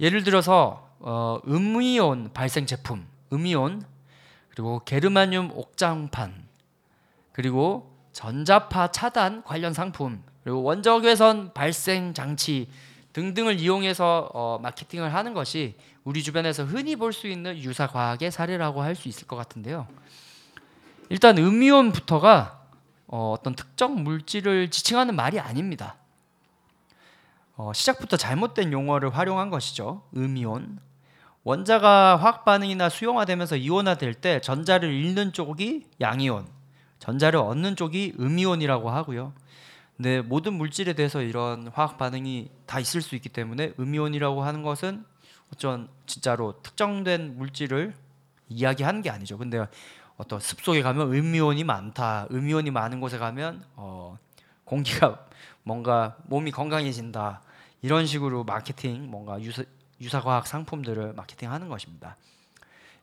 [0.00, 3.82] 예를 들어서 어, 음이온 발생 제품, 음이온
[4.48, 6.34] 그리고 게르마늄 옥장판
[7.32, 12.68] 그리고 전자파 차단 관련 상품 그리고 원적 외선 발생 장치
[13.12, 18.82] 등등을 이용해서 어, 마케팅을 하는 것이 우리 주변에서 흔히 볼 수 있는 유사 과학의 사례라고
[18.82, 19.86] 할 수 있을 것 같은데요.
[21.10, 22.60] 일단 음이온부터가
[23.08, 25.96] 어, 어떤 특정 물질을 지칭하는 말이 아닙니다.
[27.56, 30.02] 어, 시작부터 잘못된 용어를 활용한 것이죠.
[30.16, 30.78] 음이온.
[31.42, 36.46] 원자가 화학 반응이나 수용화되면서 이온화될 때 전자를 잃는 쪽이 양이온,
[37.00, 39.32] 전자를 얻는 쪽이 음이온이라고 하고요.
[39.96, 45.04] 근데 모든 물질에 대해서 이런 화학 반응이 다 있을 수 있기 때문에 음이온이라고 하는 것은
[45.52, 47.94] 어쩐 진짜로 특정된 물질을
[48.48, 49.38] 이야기하는 게 아니죠.
[49.38, 49.66] 근데
[50.20, 52.26] 어떤 습속에 가면 음이온이 많다.
[52.30, 54.18] 음이온이 많은 곳에 가면 어,
[54.64, 55.24] 공기가
[55.62, 57.40] 뭔가 몸이 건강해진다.
[57.80, 59.64] 이런 식으로 마케팅 뭔가 유사,
[59.98, 62.16] 유사과학 상품들을 마케팅하는 것입니다.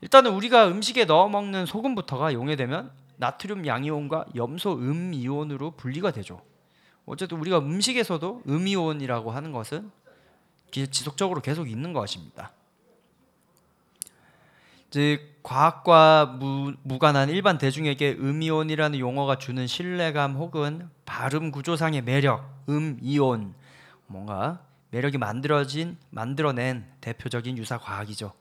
[0.01, 6.39] 일단은 우리가 음식에 넣어 먹는 소금부터가 용해되면 나트륨 양이온과 염소 음이온으로 분리가 되죠.
[7.07, 9.89] 어쨌든 우리가 음식에서도 음이온이라고 하는 것은
[10.69, 12.51] 지속적으로 계속 있는 것입니다.
[14.89, 23.53] 즉 과학과 무, 무관한 일반 대중에게 음이온이라는 용어가 주는 신뢰감 혹은 발음 구조상의 매력, 음이온
[24.07, 24.61] 뭔가
[24.91, 28.33] 매력이 만들어진 만들어낸 대표적인 유사 과학이죠.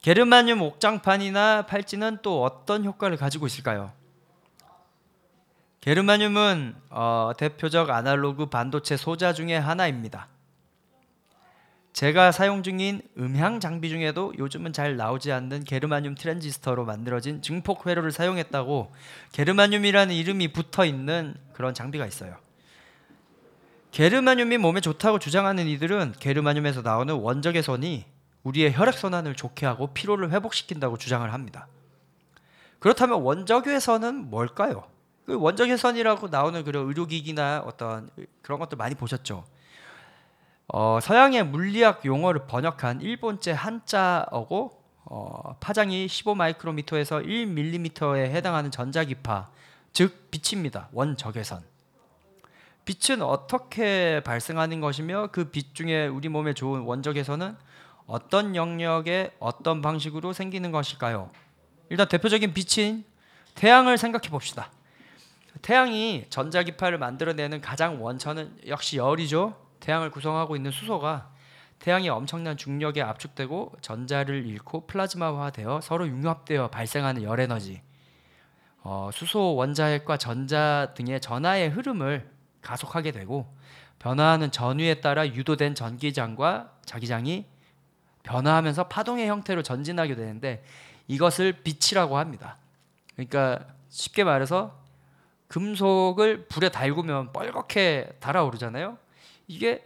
[0.00, 3.92] 게르마늄 옥장판이나 팔찌는 또 어떤 효과를 가지고 있을까요?
[5.80, 10.28] 게르마늄은 어, 대표적 아날로그 반도체 소자 중에 하나입니다.
[11.98, 18.12] 제가 사용 중인 음향 장비 중에도 요즘은 잘 나오지 않는 게르마늄 트랜지스터로 만들어진 증폭 회로를
[18.12, 18.92] 사용했다고
[19.32, 22.36] 게르마늄이라는 이름이 붙어 있는 그런 장비가 있어요.
[23.90, 28.04] 게르마늄이 몸에 좋다고 주장하는 이들은 게르마늄에서 나오는 원적의 선이
[28.44, 31.66] 우리의 혈액 순환을 좋게 하고 피로를 회복시킨다고 주장을 합니다.
[32.78, 34.84] 그렇다면 원적외 선은 뭘까요?
[35.26, 38.08] 그 원적외 선이라고 나오는 그런 의료기기나 어떤
[38.42, 39.44] 그런 것들 많이 보셨죠?
[40.68, 49.48] 어, 서양의 물리학 용어를 번역한 일본제 한자어고 어, 파장이 15 마이크로미터에서 1 밀리미터에 해당하는 전자기파,
[49.94, 50.88] 즉 빛입니다.
[50.92, 51.62] 원적외선.
[52.84, 57.56] 빛은 어떻게 발생하는 것이며 그 빛 중에 우리 몸에 좋은 원적외선은
[58.06, 61.30] 어떤 영역에 어떤 방식으로 생기는 것일까요?
[61.88, 63.04] 일단 대표적인 빛인
[63.54, 64.70] 태양을 생각해 봅시다.
[65.62, 69.67] 태양이 전자기파를 만들어내는 가장 원천은 역시 열이죠.
[69.80, 71.30] 태양을 구성하고 있는 수소가
[71.78, 77.80] 태양이 엄청난 중력에 압축되고 전자를 잃고 플라즈마화되어 서로 융합되어 발생하는 열 에너지.
[78.82, 82.30] 어, 수소 원자핵과 전자 등의 전하의 흐름을
[82.62, 83.46] 가속하게 되고
[83.98, 87.46] 변화하는 전위에 따라 유도된 전기장과 자기장이
[88.22, 90.64] 변화하면서 파동의 형태로 전진하게 되는데
[91.06, 92.58] 이것을 빛이라고 합니다.
[93.14, 94.78] 그러니까 쉽게 말해서
[95.48, 98.98] 금속을 불에 달구면 뻘겋게 달아오르잖아요.
[99.48, 99.84] 이게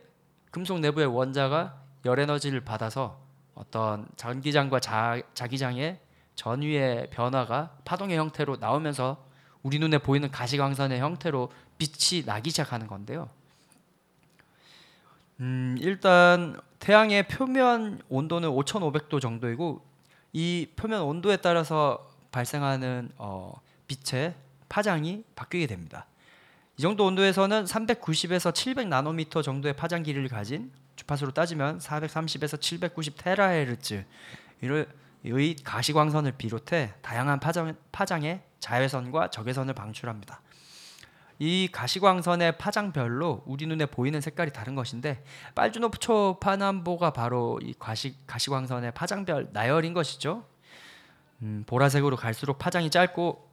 [0.50, 3.18] 금속 내부의 원자가 열 에너지를 받아서
[3.54, 5.98] 어떤 전기장과 자, 자기장의
[6.34, 9.24] 전위의 변화가 파동의 형태로 나오면서
[9.62, 13.30] 우리 눈에 보이는 가시광선의 형태로 빛이 나기 시작하는 건데요.
[15.40, 19.84] 음, 일단 태양의 표면 온도는 5,500도 정도이고
[20.32, 24.34] 이 표면 온도에 따라서 발생하는 어, 빛의
[24.68, 26.06] 파장이 바뀌게 됩니다.
[26.82, 34.04] 이 정도 온도에서는 390에서 700 나노미터 정도의 파장 길이를 가진 주파수로 따지면 430에서 790 테라헤르츠
[35.24, 40.40] 의 가시광선을 비롯해 다양한 파장, 파장의 자외선과 적외선을 방출합니다.
[41.38, 45.22] 이 가시광선의 파장별로 우리 눈에 보이는 색깔이 다른 것인데
[45.54, 50.44] 빨주노초 파남보가 바로 이 가시, 가시광선의 파장별 나열인 것이죠.
[51.42, 53.48] 음, 보라색으로 갈수록 파장이 짧고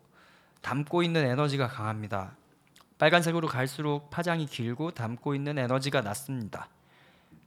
[0.64, 2.39] 담고 있는 에너지가 강합니다.
[3.00, 6.70] 빨간색으로 갈수록 파장이 길고 담고 있는 에너지가 낮습니다.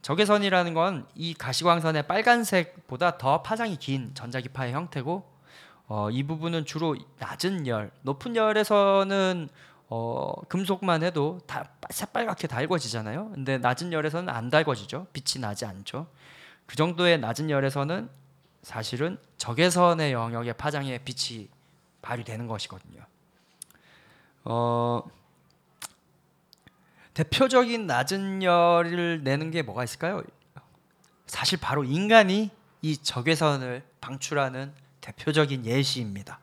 [0.01, 5.31] 적외선이라는 건 이 가시광선의 빨간색보다 더 파장이 긴 전자기파의 형태고
[5.87, 9.47] 어, 이 부분은 주로 낮은 열, 높은 열에서는
[9.89, 13.31] 어, 금속만 해도 다 새빨갛게 달궈지잖아요.
[13.33, 15.07] 근데 낮은 열에서는 안 달궈지죠.
[15.13, 16.07] 빛이 나지 않죠.
[16.65, 18.09] 그 정도의 낮은 열에서는
[18.63, 21.49] 사실은 적외선의 영역의 파장에 빛이
[22.01, 23.01] 발휘되는 것이거든요.
[24.45, 25.03] 어,
[27.13, 30.23] 대표적인 낮은 열을 내는 게 뭐가 있을까요?
[31.27, 32.49] 사실 바로 인간이
[32.81, 36.39] 이 적외선을 방출하는 대표적인 예시입니다.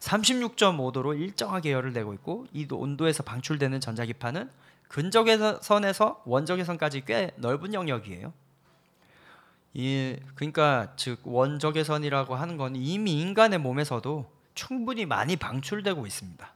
[0.00, 4.50] 36.5도로 일정하게 열을 내고 있고 이 온도에서 방출되는 전자기파는
[4.88, 8.32] 근적외선에서 원적외선까지 꽤 넓은 영역이에요.
[9.74, 16.52] 이 그러니까 즉 원적외선이라고 하는 건 이미 인간의 몸에서도 충분히 많이 방출되고 있습니다.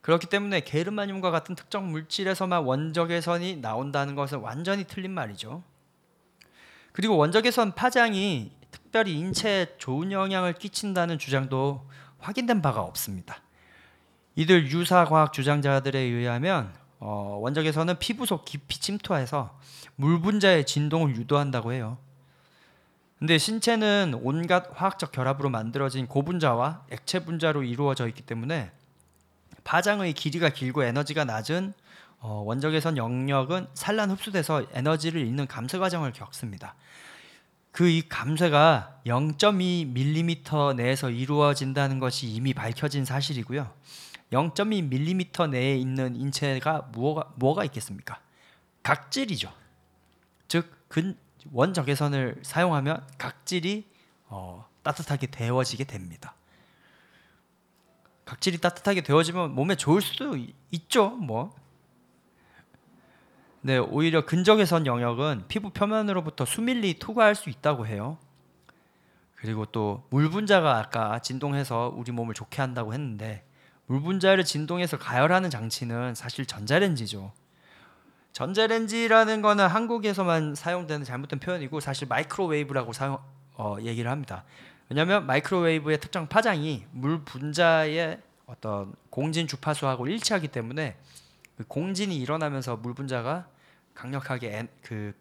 [0.00, 5.62] 그렇기 때문에 게르마늄과 같은 특정 물질에서만 원적외선이 나온다는 것은 완전히 틀린 말이죠.
[6.92, 11.88] 그리고 원적외선 파장이 특별히 인체에 좋은 영향을 끼친다는 주장도
[12.18, 13.42] 확인된 바가 없습니다.
[14.36, 19.58] 이들 유사 과학 주장자들에 의하면 어, 원적외선은 피부 속 깊이 침투해서
[19.96, 21.98] 물 분자의 진동을 유도한다고 해요.
[23.18, 28.72] 근데 신체는 온갖 화학적 결합으로 만들어진 고분자와 액체 분자로 이루어져 있기 때문에
[29.64, 31.72] 파장의 길이가 길고 에너지가 낮은
[32.18, 36.74] 어, 원적외선 영역은 산란 흡수돼서 에너지를 잃는 감쇄 과정을 겪습니다.
[37.72, 43.72] 그 이 감쇄가 0.2mm 내에서 이루어진다는 것이 이미 밝혀진 사실이고요.
[44.32, 48.20] 0.2mm 내에 있는 인체가 무엇가, 무엇가 있겠습니까?
[48.82, 49.52] 각질이죠.
[50.48, 51.16] 즉 근,
[51.52, 53.88] 원적외선을 사용하면 각질이
[54.26, 56.34] 어, 따뜻하게 데워지게 됩니다.
[58.30, 60.36] 각질이 따뜻하게 데워지면 몸에 좋을 수도
[60.70, 61.08] 있죠.
[61.10, 61.52] 뭐.
[63.60, 68.18] 네, 오히려 근적외선 영역은 피부 표면으로부터 수밀리 투과할 수 있다고 해요.
[69.34, 73.44] 그리고 또 물 분자가 아까 진동해서 우리 몸을 좋게 한다고 했는데
[73.86, 77.32] 물 분자를 진동해서 가열하는 장치는 사실 전자레인지죠.
[78.30, 83.18] 전자레인지라는 거는 한국에서만 사용되는 잘못된 표현이고 사실 마이크로웨이브라고 사용
[83.54, 84.44] 어, 얘기를 합니다.
[84.90, 90.96] 왜냐하면 마이크로웨이브의 특정 파장이 물 분자의 어떤 공진 주파수하고 일치하기 때문에
[91.56, 93.48] 그 공진이 일어나면서 물 분자가
[93.94, 95.14] 강력하게 엔, 그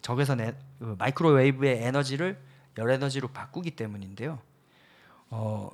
[0.00, 2.40] 적외선 에, 그 마이크로웨이브의 에너지를
[2.78, 4.40] 열 에너지로 바꾸기 때문인데요.
[5.28, 5.70] 어,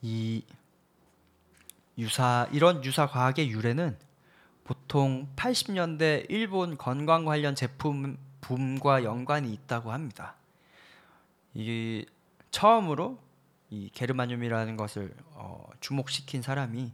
[0.00, 0.44] 이
[1.98, 3.98] 유사 이런 유사 과학의 유래는
[4.62, 10.34] 보통 80년대 일본 건강 관련 제품 붐과 연관이 있다고 합니다.
[11.52, 12.06] 이
[12.52, 13.18] 처음으로
[13.70, 16.92] 이 게르마늄이라는 것을 어, 주목시킨 사람이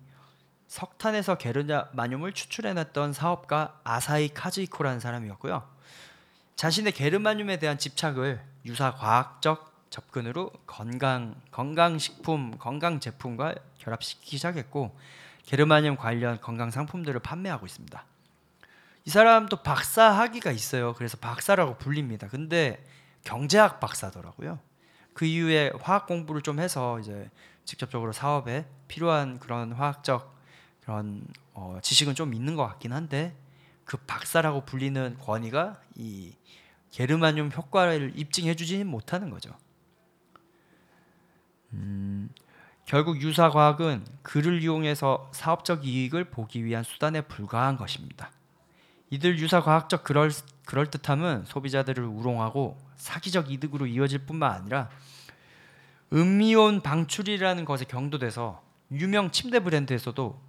[0.68, 5.68] 석탄에서 게르마늄을 추출해냈던 사업가 아사히 카즈이코라는 사람이었고요.
[6.56, 14.96] 자신의 게르마늄에 대한 집착을 유사 과학적 접근으로 건강 건강 식품 건강 제품과 결합시키기 시작했고
[15.44, 18.11] 게르마늄 관련 건강 상품들을 판매하고 있습니다.
[19.04, 20.94] 이 사람도 박사 학위가 있어요.
[20.94, 22.28] 그래서 박사라고 불립니다.
[22.28, 22.84] 근데
[23.24, 24.58] 경제학 박사더라고요.
[25.14, 27.30] 그 이후에 화학 공부를 좀 해서 이제
[27.64, 30.36] 직접적으로 사업에 필요한 그런 화학적
[30.80, 33.36] 그런 어, 지식은 좀 있는 것 같긴 한데
[33.84, 36.34] 그 박사라고 불리는 권위가 이
[36.90, 39.54] 게르마늄 효과를 입증해주지는 못하는 거죠.
[41.72, 42.30] 음,
[42.84, 48.30] 결국 유사 과학은 글을 이용해서 사업적 이익을 보기 위한 수단에 불과한 것입니다.
[49.12, 50.30] 이들 유사 과학적 그럴
[50.64, 54.88] 그럴 듯함은 소비자들을 우롱하고 사기적 이득으로 이어질 뿐만 아니라
[56.14, 60.40] 음이온 방출이라는 것에 경도돼서 유명 침대 브랜드에서도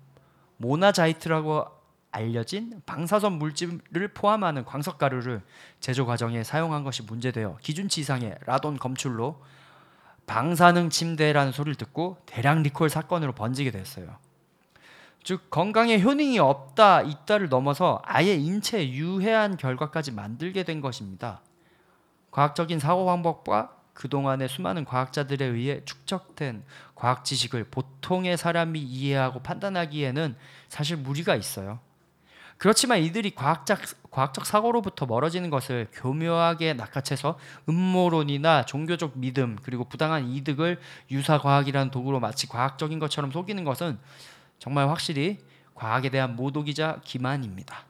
[0.55, 1.65] 모나자이트라고
[2.11, 5.41] 알려진 방사선 물질을 포함하는 광석 가루를
[5.81, 9.43] 제조 과정에 사용한 것이 문제되어 기준치 이상의 라돈 검출로
[10.25, 14.17] 방사능 침대라는 소리를 듣고 대량 리콜 사건으로 번지게 됐어요.
[15.23, 21.41] 즉 건강에 효능이 없다 있다를 넘어서 아예 인체에 유해한 결과까지 만들게 된 것입니다.
[22.31, 26.63] 과학적인 사고 방법과 그동안의 수많은 과학자들에 의해 축적된
[26.95, 30.35] 과학 지식을 보통의 사람이 이해하고 판단하기에는
[30.67, 31.79] 사실 무리가 있어요.
[32.57, 40.79] 그렇지만 이들이 과학적 과학적 사고로부터 멀어지는 것을 교묘하게 낚아채서 음모론이나 종교적 믿음 그리고 부당한 이득을
[41.11, 43.97] 유사 과학이라는 도구로 마치 과학적인 것처럼 속이는 것은
[44.63, 45.39] 정말 확실히
[45.75, 47.83] 과학에 대한 모독이자 기만입니다.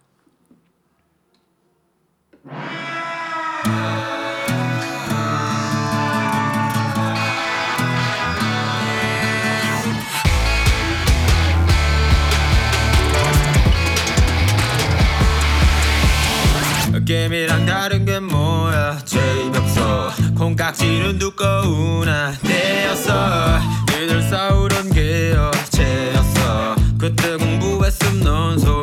[17.05, 18.97] 게임이랑 다른 게 뭐야?
[19.05, 20.09] 재미없어.
[20.35, 23.59] 콩깍지는 두꺼우나 떼었어.
[23.89, 26.12] 니들 싸우던 게 어째였어
[27.03, 28.82] 그때 공부했음 넌솔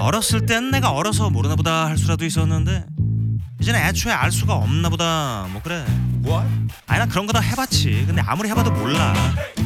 [0.00, 2.84] 어렸을 땐 내가 어려서 모르나 보다 할 수라도 있었는데
[3.60, 5.46] 이제는 애초에 알 수가 없나 보다.
[5.50, 5.84] 뭐 그래.
[6.86, 8.04] 아니 나 그런 거 다 해봤지.
[8.06, 9.14] 근데 아무리 해봐도 몰라.
[9.58, 9.62] 예,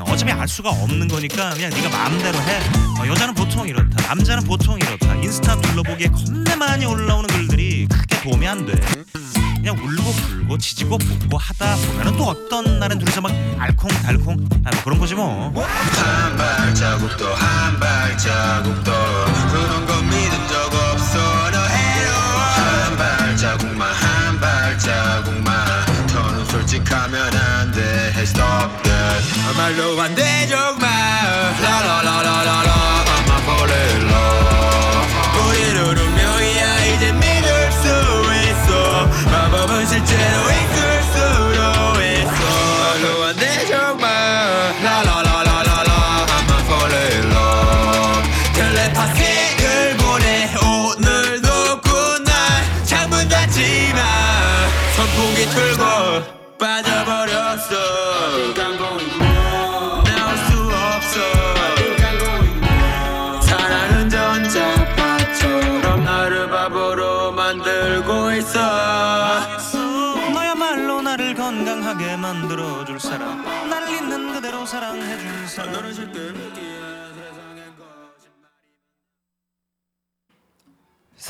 [0.00, 2.60] 어차피 알 수가 없는 거니까 그냥 네가 마음대로 해.
[3.00, 5.14] 어, 여자는 보통 이렇다 남자는 보통 이렇다.
[5.16, 8.72] 인스타 둘러보기에 겁내 많이 올라오는 글들이 크게 도움이 안 돼.
[9.56, 14.34] 그냥 울고 불고 지지고 볶고 하다 보면은 또 어떤 날은 둘이서 막 알콩달콩.
[14.64, 15.52] 아, 뭐 그런 거지 뭐.
[15.64, 18.92] 한 발자국도 한 발자국도
[19.50, 21.18] 그런 거 믿은 적 없어
[21.50, 22.10] 너 해요.
[22.56, 25.84] 한 발자국만 한 발자국만.
[26.08, 27.80] 더는 솔직하면 안돼
[28.24, 29.04] stop that.
[29.56, 30.88] 말로 안돼 정말
[31.60, 32.63] 라라라라라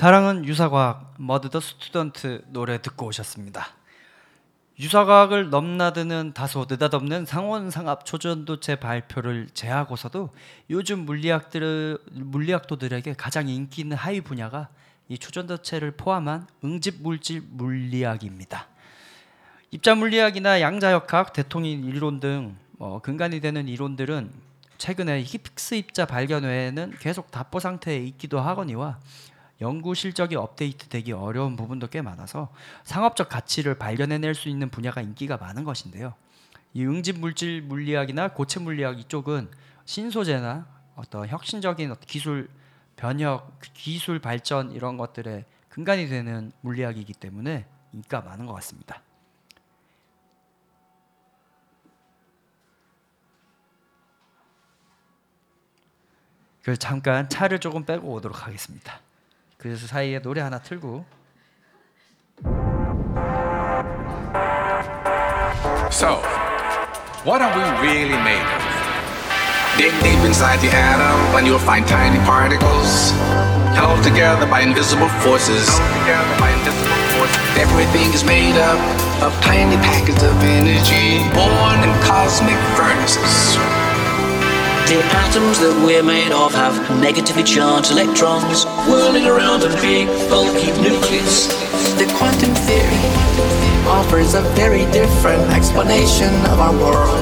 [0.05, 3.69] 사랑은 유사과학 머드 더 스튜던트 노래 듣고 오셨습니다.
[4.79, 10.29] 유사과학을 넘나드는 다소 느닷없는 상온상압 초전도체 발표를 제하고서도
[10.69, 14.69] 요즘 물리학들 물리학도들에게 가장 인기 있는 하위 분야가
[15.09, 18.69] 이 초전도체를 포함한 응집 물질 물리학입니다.
[19.71, 24.33] 입자 물리학이나 양자역학, 대통일 이론 등 어, 근간이 되는 이론들은
[24.77, 28.99] 최근에 힉스 입자 발견 외에는 계속 답보 상태에 있기도 하거니와
[29.61, 32.53] 연구 실적이 업데이트되기 어려운 부분도 꽤 많아서
[32.85, 36.15] 상업적 가치를 발견해낼 수 있는 분야가 인기가 많은 것인데요.
[36.73, 39.49] 이 응집 물질 물리학이나 고체 물리학 이쪽은
[39.85, 42.49] 신소재나 어떤 혁신적인 어떤 기술
[42.97, 49.03] 변혁, 기술 발전 이런 것들의 근간이 되는 물리학이기 때문에 인기가 많은 것 같습니다.
[56.63, 59.04] 그래서 잠깐 차를 조금 빼고 오도록 하겠습니다.
[59.64, 61.06] 그래서 사이에 노래 하나 틀고
[65.92, 66.22] So,
[67.26, 68.80] what are we really made of?
[69.78, 73.12] Dig deep inside the atom and you'll find tiny particles
[73.76, 75.68] held together by invisible forces.
[77.58, 78.80] Everything is made up
[79.24, 83.58] of tiny packets of energy born in cosmic furnaces.
[84.85, 90.77] The atoms that we're made of have negatively charged electrons whirling around a big bulky
[90.77, 91.49] nucleus.
[91.97, 93.01] The quantum theory
[93.89, 97.17] offers a very different explanation of our world.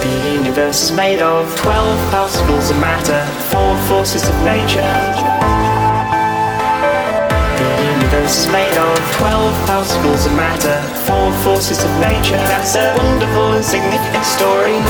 [0.00, 3.20] The universe is made of 12 particles of matter,
[3.52, 4.80] four forces of nature.
[7.60, 7.68] The
[8.00, 12.40] universe is made of 12 particles of matter, four forces of nature.
[12.48, 14.80] That's a wonderful and significant story.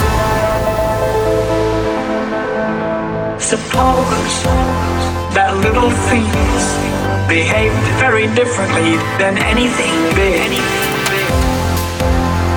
[3.45, 4.41] Suppose
[5.37, 6.63] that little things
[7.29, 10.49] behaved very differently than anything big.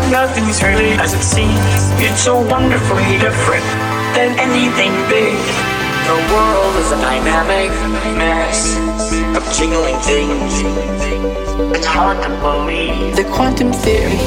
[0.09, 1.91] Nothing's really as it seems.
[1.99, 3.67] It's so wonderfully different
[4.15, 5.35] than anything big.
[6.07, 7.69] The world is a dynamic
[8.15, 8.79] mess
[9.35, 11.46] of jingling things.
[11.59, 13.15] It's hard to believe.
[13.15, 14.21] The quantum theory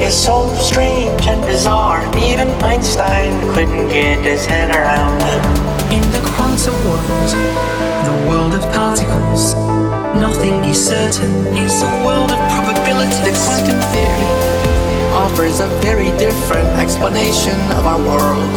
[0.00, 2.00] is so strange and bizarre.
[2.16, 5.42] Even Einstein couldn't get his head around it.
[5.92, 7.28] In the quantum world,
[8.08, 9.54] the world of particles,
[10.16, 11.30] nothing is certain.
[11.60, 13.20] It's a world of probabilities.
[13.20, 14.28] The quantum theory
[15.12, 18.48] offers a very different explanation of our world.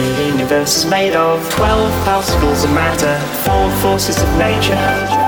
[0.00, 5.23] The universe is made of 12 particles of matter, four forces of nature.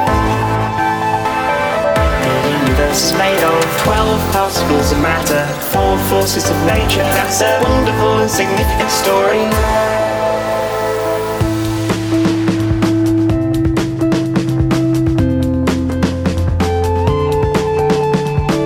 [2.77, 7.01] The is made of 12 particles of matter, four forces of nature.
[7.17, 9.45] That's a wonderful and significant story.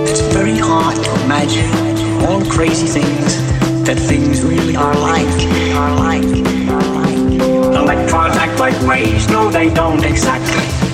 [0.09, 1.71] It's very hard to imagine
[2.25, 3.37] all crazy things
[3.85, 4.75] that things really.
[4.75, 5.25] Are like.
[5.77, 6.23] Are like.
[7.81, 10.90] Electrons act like waves, no, they don't exactly.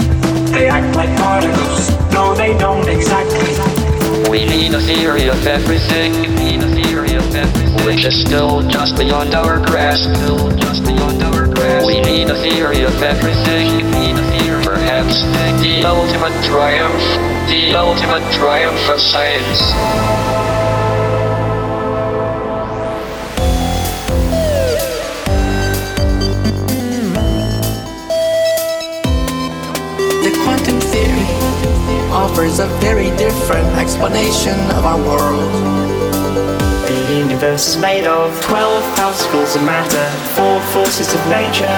[0.52, 3.88] They act like particles, no, they don't exactly.
[4.30, 6.14] We need a theory of everything.
[6.14, 7.86] We need a theory of everything.
[7.86, 10.10] Which is still just beyond our grasp.
[10.16, 11.88] Still just beyond our grasp.
[11.88, 13.78] We need a theory of everything.
[13.78, 14.64] We need a theory.
[14.64, 15.22] Perhaps
[15.62, 17.04] the ultimate triumph.
[17.48, 20.66] The ultimate triumph of science.
[32.38, 35.42] Offers a very different explanation of our world.
[36.86, 40.06] The universe is made of 12 particles of matter,
[40.38, 41.78] four forces of nature.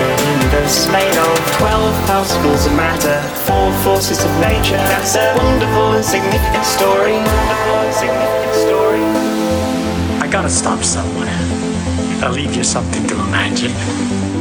[0.00, 4.80] The universe is made of 12 particles of matter, four forces of nature.
[4.96, 7.20] That's a wonderful and significant story.
[7.20, 9.04] Wonderful and significant story.
[10.24, 11.36] I gotta stop somewhere.
[12.24, 14.31] I'll leave you something to imagine.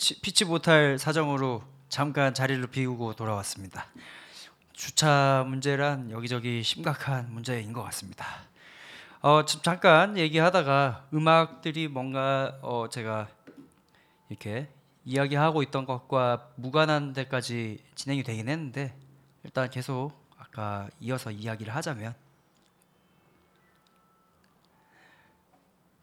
[0.00, 3.86] 피치, 못할 사정으로 잠깐 자리를 비우고 돌아왔습니다.
[4.72, 8.24] 주차 문제란 여기저기 심각한 문제인 것 같습니다.
[9.20, 13.28] 어, 지- 잠깐 얘기하다가 음악들이 뭔가 어, 제가
[14.30, 14.70] 이렇게
[15.04, 18.94] 이야기하고 있던 것과 무관한 데까지 진행이 되긴 했는데
[19.44, 22.14] 일단 계속 아까 이어서 이야기를 하자면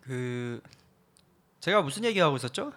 [0.02, 0.62] 그
[1.62, 2.74] 제가 무슨 얘기하고 있었죠?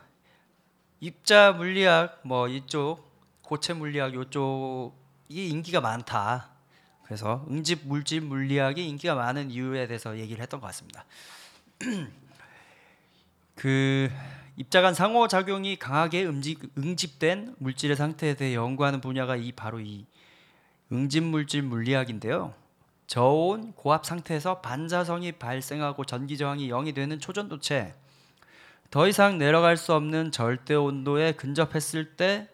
[1.01, 6.51] 입자 물리학 뭐 이쪽 고체 물리학 요쪽이 인기가 많다.
[7.05, 11.07] 그래서 응집 물질 물리학이 인기가 많은 이유에 대해서 얘기를 했던 것 같습니다.
[13.57, 14.11] 그
[14.57, 19.81] 입자 간 상호 작용이 강하게 응집, 응집 된 물질의 상태에 대해 연구하는 분야가 이 바로
[19.81, 20.05] 이
[20.93, 22.53] 응집 물질 물리학인데요.
[23.07, 27.95] 저온 고압 상태에서 반자성이 발생하고 전기 저항이 0이 되는 초전도체
[28.91, 32.49] 더 이상 내려갈 수 없는 절대 온도에 근접했을 때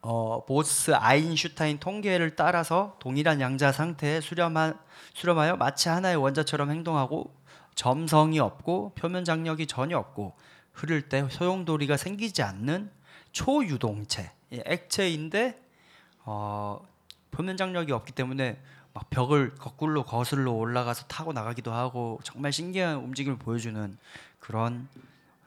[0.00, 4.74] 어, 보스 아인슈타인 통계를 따라서 동일한 양자 상태에 수렴하,
[5.14, 7.34] 수렴하여 마치 하나의 원자처럼 행동하고
[7.74, 10.34] 점성이 없고 표면 장력이 전혀 없고
[10.72, 12.88] 흐를 때 소용돌이가 생기지 않는
[13.32, 15.60] 초유동체 예, 액체인데
[16.26, 16.80] 어,
[17.32, 18.60] 표면 장력이 없기 때문에
[18.94, 23.98] 막 벽을 거꾸로 거슬러 올라가서 타고 나가기도 하고 정말 신기한 움직임을 보여주는
[24.38, 24.88] 그런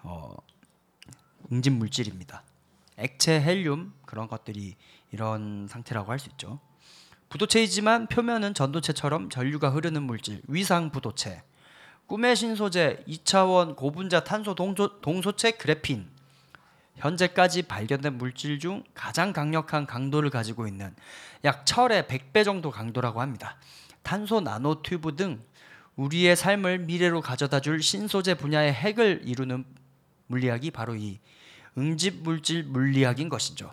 [0.04, 0.36] 어,
[1.52, 2.43] 응집 물질입니다.
[2.97, 4.76] 액체 헬륨 그런 것들이
[5.12, 6.60] 이런 상태라고 할 수 있죠.
[7.30, 11.43] 부도체이지만 표면은 전도체처럼 전류가 흐르는 물질 위상 부도체.
[12.08, 16.10] 꿈의 신소재 2차원 고분자 탄소 동소, 동소체 그래핀.
[16.97, 20.93] 현재까지 발견된 물질 중 가장 강력한 강도를 가지고 있는
[21.45, 23.56] 약 철의 100배 정도 강도라고 합니다.
[24.04, 25.41] 탄소 나노 튜브 등
[25.95, 29.64] 우리의 삶을 미래로 가져다 줄 신소재 분야의 핵을 이루는
[30.32, 31.20] 물리학이 바로 이
[31.78, 33.72] 응집 물질 물리학인 것이죠.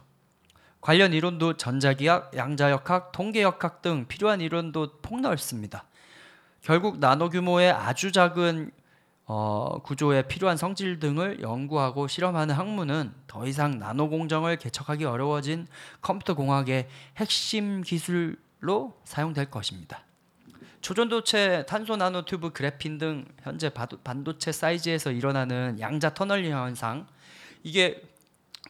[0.81, 5.85] 관련 이론도 전자기학, 양자역학, 통계역학 등 필요한 이론도 폭넓습니다.
[6.63, 8.71] 결국 나노 규모의 아주 작은
[9.31, 15.67] 어, 구조에 필요한 성질 등을 연구하고 실험하는 학문은 더 이상 나노 공정을 개척하기 어려워진
[16.01, 16.89] 컴퓨터 공학의
[17.19, 20.08] 핵심 기술로 사용될 것입니다.
[20.89, 27.07] 초전도체, 탄소 나노 튜브, 그래핀 등 현재 반도체 사이즈에서 일어나는 양자 터널 현상
[27.63, 28.01] 이게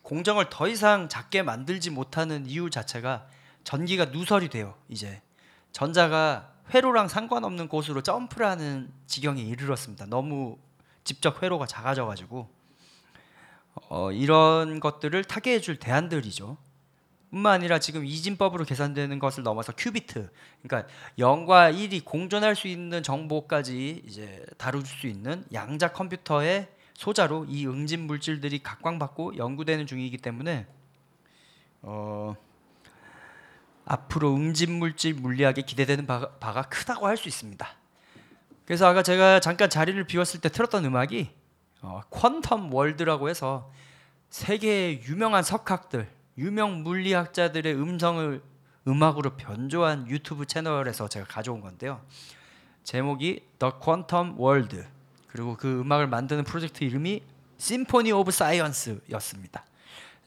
[0.02, 3.28] 공정을 더 이상 작게 만들지 못하는 이유 자체가
[3.62, 4.74] 전기가 누설이 돼요.
[4.88, 5.22] 이제
[5.70, 10.06] 전자가 회로랑 상관없는 곳으로 점프를 하는 지경에 이르렀습니다.
[10.06, 10.58] 너무
[11.04, 12.50] 직접 회로가 작아져 가지고
[13.90, 16.56] 어, 이런 것들을 타개해 줄 대안들이죠.
[17.30, 20.30] 뿐만 아니라 지금 이진법으로 계산되는 것을 넘어서 큐비트,
[20.62, 27.66] 그러니까 0과 1이 공존할 수 있는 정보까지 이제 다룰 수 있는 양자 컴퓨터의 소자로 이
[27.66, 30.66] 응집 물질들이 각광받고 연구되는 중이기 때문에
[31.82, 32.34] 어,
[33.84, 37.66] 앞으로 응집 물질 물리학에 기대되는 바가, 바가 크다고 할 수 있습니다.
[38.64, 41.30] 그래서 아까 제가 잠깐 자리를 비웠을 때 틀었던 음악이
[41.80, 43.70] 어, 퀀텀 월드라고 해서
[44.30, 46.08] 세계의 유명한 석학들,
[46.39, 48.41] 유명 물리학자들의 음성을
[48.86, 52.01] 음악으로 변조한 유튜브 채널에서 제가 가져온 건데요.
[52.84, 54.84] 제목이 The Quantum World
[55.26, 57.22] 그리고 그 음악을 만드는 프로젝트 이름이
[57.61, 59.64] Symphony of Science였습니다.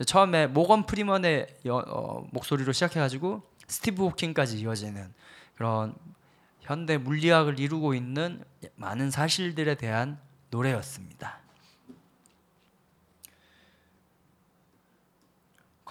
[0.06, 5.14] 처음에 모건 프리먼의 여, 어, 목소리로 시작해가지고 스티브 호킹까지 이어지는
[5.56, 5.96] 그런
[6.60, 8.44] 현대 물리학을 이루고 있는
[8.76, 11.41] 많은 사실들에 대한 노래였습니다.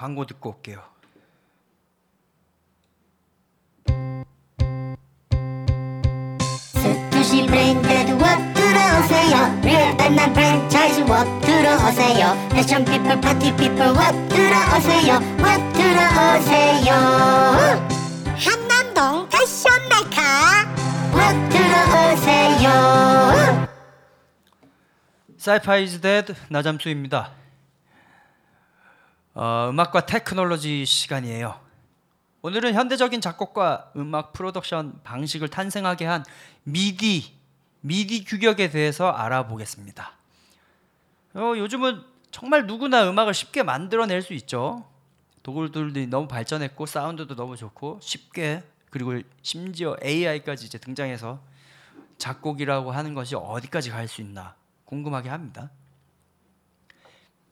[0.00, 0.82] 광고 듣고 올게요.
[6.72, 8.24] 스투시 브랜드드 워
[8.54, 9.60] 들어오세요.
[9.62, 12.48] 리얼 단난 프랜차이즈 워 들어오세요.
[12.50, 15.16] 패션 피플 파티 피플 워 들어오세요.
[15.16, 16.94] 워 들어오세요.
[18.38, 20.64] 한남동 패션 메카.
[21.12, 21.20] 워
[21.50, 22.68] 들어오세요.
[25.36, 27.39] 사이파이즈 데드 나잠수입니다.
[29.34, 31.58] 어, 음악과 테크놀로지 시간이에요.
[32.42, 36.24] 오늘은 현대적인 작곡과 음악 프로덕션 방식을 탄생하게 한
[36.64, 37.38] 미디
[37.82, 40.12] 미디 규격에 대해서 알아보겠습니다.
[41.34, 44.84] 어, 요즘은 정말 누구나 음악을 쉽게 만들어낼 수 있죠.
[45.42, 51.40] 도구들이 너무 발전했고 사운드도 너무 좋고 쉽게 그리고 심지어 AI까지 이제 등장해서
[52.18, 54.54] 작곡이라고 하는 것이 어디까지 갈 수 있나
[54.84, 55.70] 궁금하게 합니다.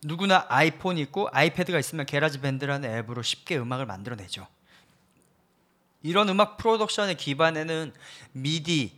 [0.03, 4.46] 누구나 아이폰이 있고 아이패드가 있으면 GarageBand라는 앱으로 쉽게 음악을 만들어내죠.
[6.03, 7.92] 이런 음악 프로덕션의 기반에는
[8.36, 8.92] MIDI,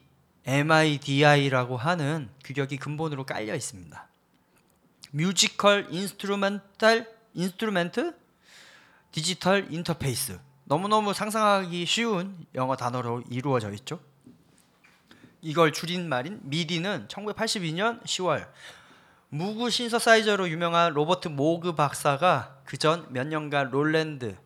[0.44, 4.08] MIDI라고 하는 규격이 근본으로 깔려 있습니다.
[5.12, 8.14] Musical Instrumental Instrument
[9.12, 14.00] Digital Interface 너무너무 상상하기 쉬운 영어 단어로 이루어져 있죠.
[15.42, 18.46] 이걸 줄인 말인 미디는 1982년 10월
[19.32, 24.36] Moog 신서사이저로 유명한 로버트 모그 박사가 그전 몇 년간 롤랜드,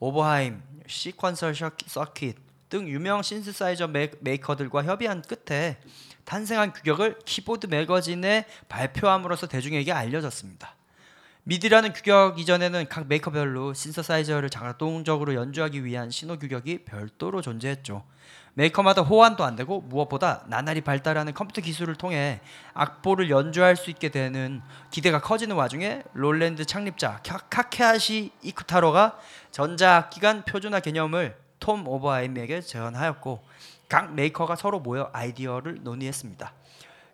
[0.00, 2.36] 오버하임, Sequential 셔- Circuits
[2.68, 5.78] 등 유명 신서사이저 메- 메이커들과 협의한 끝에
[6.24, 10.74] 탄생한 규격을 Keyboard Magazine에 발표함으로써 대중에게 알려졌습니다.
[11.44, 18.04] 미디라는 규격 이전에는 각 메이커별로 신서사이저를 자동적으로 연주하기 위한 신호 규격이 별도로 존재했죠.
[18.54, 22.40] 메이커마다 호환도 안 되고 무엇보다 나날이 발달하는 컴퓨터 기술을 통해
[22.74, 29.18] 악보를 연주할 수 있게 되는 기대가 커지는 와중에 롤랜드 창립자 카- 카케하시 이쿠타로가
[29.52, 33.42] 전자악기간 표준화 개념을 톰 오버하임에게 제안하였고
[33.88, 36.52] 각 메이커가 서로 모여 아이디어를 논의했습니다.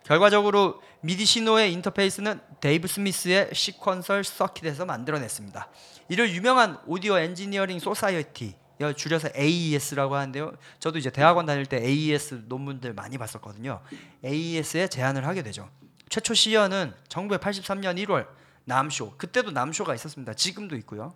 [0.05, 5.69] 결과적으로 미디 신호의 인터페이스는 데이브 스미스의 Sequential Circuits에서 만들어냈습니다.
[6.09, 8.55] 이를 유명한 Audio Engineering Society
[8.97, 10.53] 줄여서 AES라고 하는데요.
[10.79, 13.81] 저도 이제 대학원 다닐 때 AES 논문들 많이 봤었거든요.
[14.25, 15.69] AES에 제안을 하게 되죠.
[16.09, 18.29] 최초 시연은 1983년 1월
[18.65, 19.15] NAMM 쇼.
[19.17, 20.35] 그때도 NAMM 쇼가 있었습니다.
[20.35, 21.15] 지금도 있고요.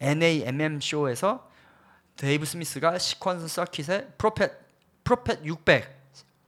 [0.00, 1.50] NAMM 쇼에서
[2.16, 4.52] 데이브 스미스가 Sequential Circuits의 Prophet
[5.04, 5.98] Prophet 600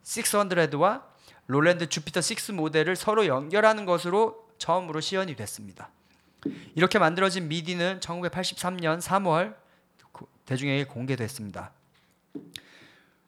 [0.05, 1.03] 600와
[1.47, 5.91] 롤랜드 주피터 6 모델을 서로 연결하는 것으로 처음으로 시연이 됐습니다.
[6.75, 9.60] 이렇게 만들어진 미디는 1983년 3월
[10.51, 11.71] 대중에게 공개됐습니다.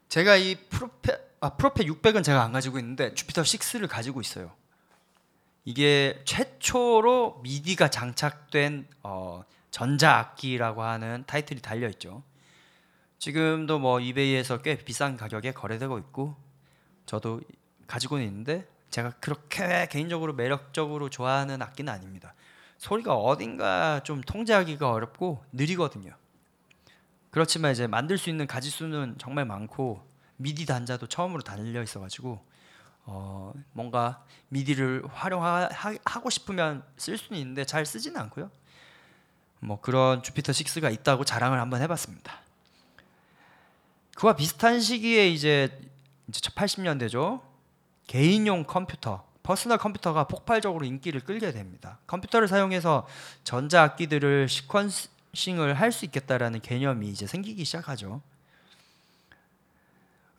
[0.09, 4.51] 제가 이 프로페 아 프로페 600은 제가 안 가지고 있는데 주피터 6를 가지고 있어요.
[5.65, 12.25] 이게 최초로 미디가 장착된 어, 전자악기라고 하는 타이틀이 달려 있죠.
[13.21, 16.35] 지금도 뭐 이베이에서 꽤 비싼 가격에 거래되고 있고
[17.07, 17.41] 저도
[17.87, 22.35] 가지고는 있는데 제가 그렇게 개인적으로 매력적으로 좋아하는 악기는 아닙니다.
[22.79, 26.17] 소리가 어딘가 좀 통제하기가 어렵고 느리거든요.
[27.33, 30.07] 그렇지만 이제 만들 수 있는 가지 수는 정말 많고
[30.37, 32.39] 미디 단자도 처음으로 달려 있어가지고
[33.07, 38.51] 어, 뭔가 미디를 활용하고 싶으면 쓸 수는 있는데 잘 쓰지는 않고요.
[39.61, 42.39] 뭐 그런 주피터 6가 있다고 자랑을 한번 해봤습니다.
[44.15, 45.81] 그와 비슷한 시기에 이제
[46.29, 47.41] 이제 80년대죠.
[48.09, 51.99] 개인용 컴퓨터, 퍼스널 컴퓨터가 폭발적으로 인기를 끌게 됩니다.
[52.07, 53.07] 컴퓨터를 사용해서
[53.43, 58.21] 전자 악기들을 sequencing을 할 수 있겠다라는 개념이 이제 생기기 시작하죠.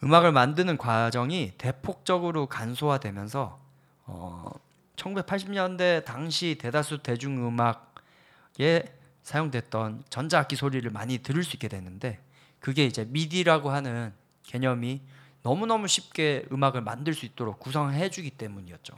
[0.03, 3.59] 음악을 만드는 과정이 대폭적으로 간소화되면서
[4.05, 4.51] 어,
[4.95, 12.19] 1980년대 당시 대다수 대중음악에 사용됐던 전자악기 소리를 많이 들을 수 있게 됐는데
[12.59, 14.13] 그게 이제 미디라고 하는
[14.43, 15.01] 개념이
[15.41, 18.93] 너무너무 쉽게 음악을 만들 수 있도록 구성해 주기 때문이었죠.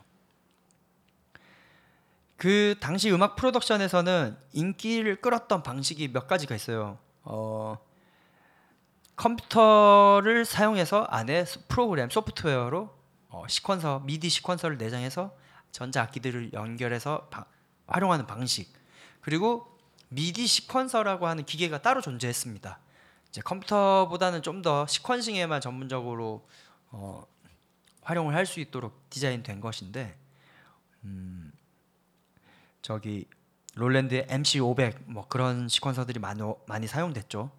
[2.38, 6.98] 그 당시 음악 프로덕션에서는 인기를 끌었던 방식이 몇 가지가 있어요.
[7.24, 7.78] 어,
[9.16, 12.94] 컴퓨터를 사용해서 안에 스- 프로그램 소프트웨어로
[13.30, 15.34] 어, 시퀀서 미디 시퀀서를 내장해서
[15.72, 17.46] 전자 악기들을 연결해서 바-
[17.88, 18.72] 활용하는 방식
[19.22, 19.68] 그리고
[20.10, 22.80] 미디 시퀀서라고 하는 기계가 따로 존재했습니다.
[23.30, 26.48] 이제 컴퓨터보다는 좀 더 시퀀싱에만 전문적으로
[26.92, 27.26] 어,
[28.02, 30.18] 활용을 할 수 있도록 디자인된 것인데
[31.06, 31.52] 음,
[32.86, 33.26] 저기
[33.74, 37.50] 롤랜드의 MC500 뭐 그런 시퀀서들이 많이 많이 사용됐죠.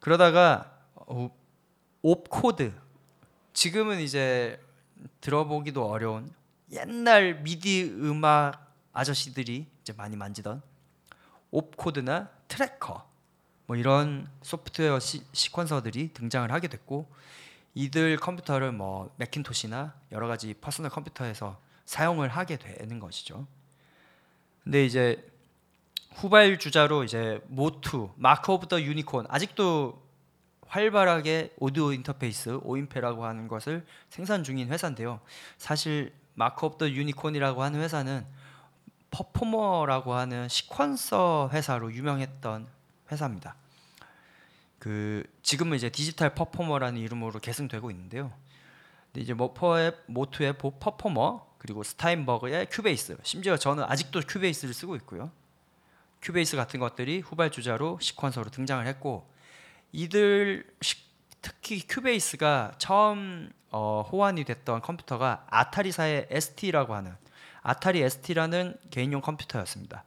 [0.00, 1.34] 그러다가 어,
[2.02, 2.74] 옵코드
[3.54, 4.62] 지금은 이제
[5.22, 6.30] 들어보기도 어려운
[6.72, 10.60] 옛날 미디 음악 아저씨들이 이제 많이 만지던
[11.50, 13.08] Opcode나 tracker
[13.64, 17.10] 뭐 이런 소프트웨어 시, 시퀀서들이 등장을 하게 됐고
[17.74, 23.46] 이들 컴퓨터를 뭐 매킨토시나 여러 가지 퍼스널 컴퓨터에서 사용을 하게 되는 것이죠.
[24.64, 25.26] 근데 이제
[26.14, 30.02] 후발 주자로 이제 MOTU, Mark of the Unicorn 아직도
[30.66, 35.20] 활발하게 오디오 인터페이스 오인페라고 하는 것을 생산 중인 회사인데요.
[35.56, 38.24] 사실 Mark of the Unicorn이라고 하는 회사는
[39.10, 42.68] Performer라고 하는 sequencer 회사로 유명했던
[43.10, 43.56] 회사입니다.
[44.78, 48.32] 그 지금은 이제 Digital Performer라는 이름으로 계승되고 있는데요.
[49.16, 55.30] 이제 모퍼의 MOTU의 보 Performer 그리고 Steinberg의 Cubase 심지어 저는 아직도 Cubase를 쓰고 있고요.
[56.22, 59.30] Cubase 같은 것들이 후발주자로 sequencer로 등장을 했고
[59.92, 60.96] 이들 시-
[61.42, 67.14] 특히 Cubase가 처음 어, 호환이 됐던 컴퓨터가 Atari사의 ST라고 하는
[67.62, 70.04] 아타리 ST라는 개인용 컴퓨터였습니다.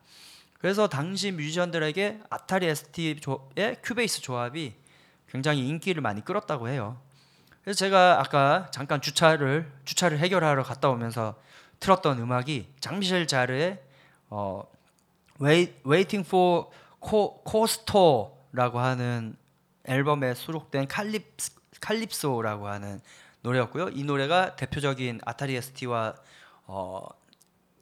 [0.57, 3.17] 그래서 당시 뮤지션들에게 아타리 ST의
[3.83, 4.73] 큐베이스 조합이
[5.29, 6.99] 굉장히 인기를 많이 끌었다고 해요.
[7.63, 11.35] 그래서 제가 아까 잠깐 주차를 주차를 해결하러 갔다 오면서
[11.79, 13.81] 틀었던 음악이 장미셸 자르의
[14.29, 14.63] 어,
[15.41, 16.67] Wait, Waiting for
[17.01, 19.35] Co- Costo라고 하는
[19.85, 21.35] 앨범에 수록된 칼립
[21.81, 23.01] 칼립소라고 하는
[23.41, 23.89] 노래였고요.
[23.89, 26.15] 이 노래가 대표적인 Atari ST와
[26.65, 27.05] 어,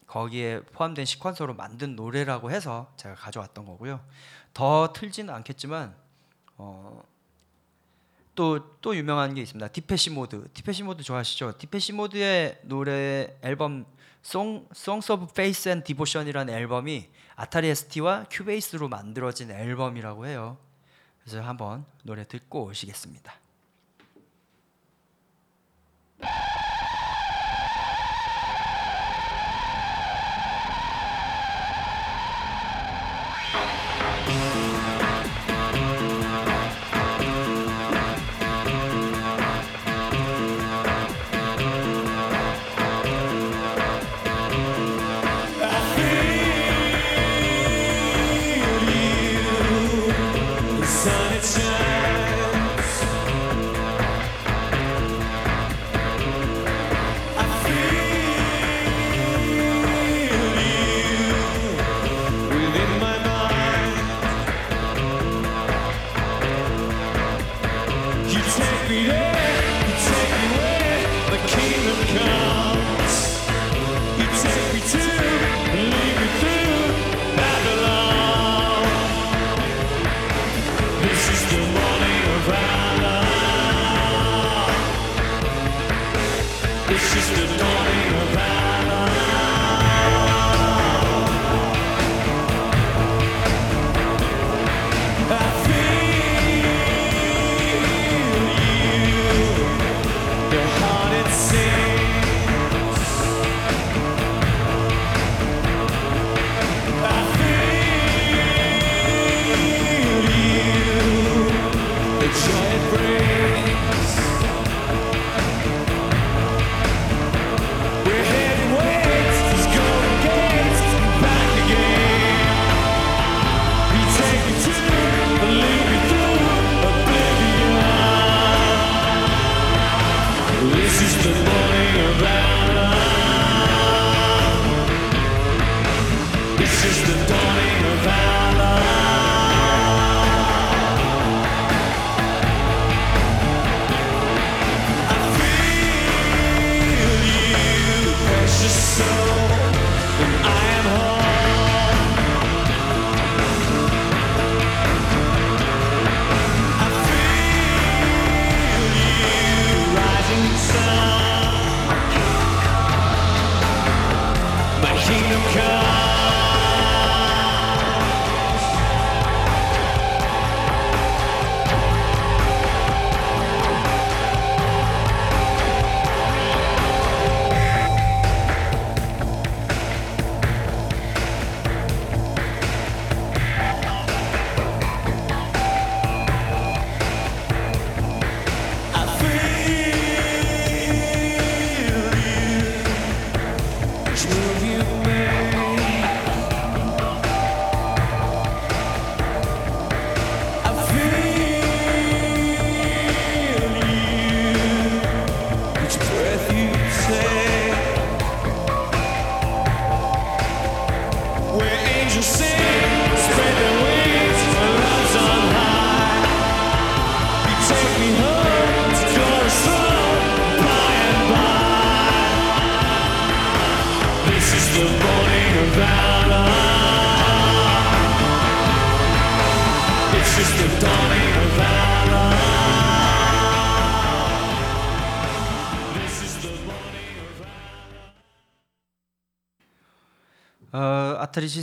[0.07, 3.99] 거기에 포함된 sequencer로 만든 노래라고 해서 제가 가져왔던 거고요.
[4.53, 5.95] 더 틀지는 않겠지만
[6.57, 7.03] 어,
[8.41, 9.67] 또, 또 유명한 게 있습니다.
[9.67, 10.47] Depeche Mode.
[10.55, 11.59] Depeche Mode 좋아하시죠?
[11.59, 13.85] Depeche Mode의 노래 앨범
[14.23, 20.57] Song, Songs of Faith and Devotion이라는 앨범이 Atari ST와 Cubase로 만들어진 앨범이라고 해요.
[21.23, 23.31] 그래서 한번 노래 듣고 오시겠습니다.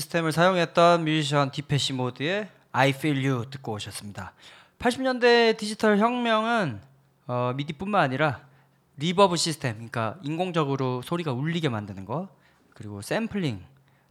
[0.08, 4.32] 시스템을 사용했던 뮤지션 Depeche Mode의 I Feel You 듣고 오셨습니다.
[4.78, 6.80] 80년대 디지털 혁명은
[7.26, 8.40] 어, MIDI뿐만 아니라
[8.96, 12.28] reverb 시스템, 그러니까 인공적으로 소리가 울리게 만드는 거,
[12.74, 13.62] 그리고 샘플링,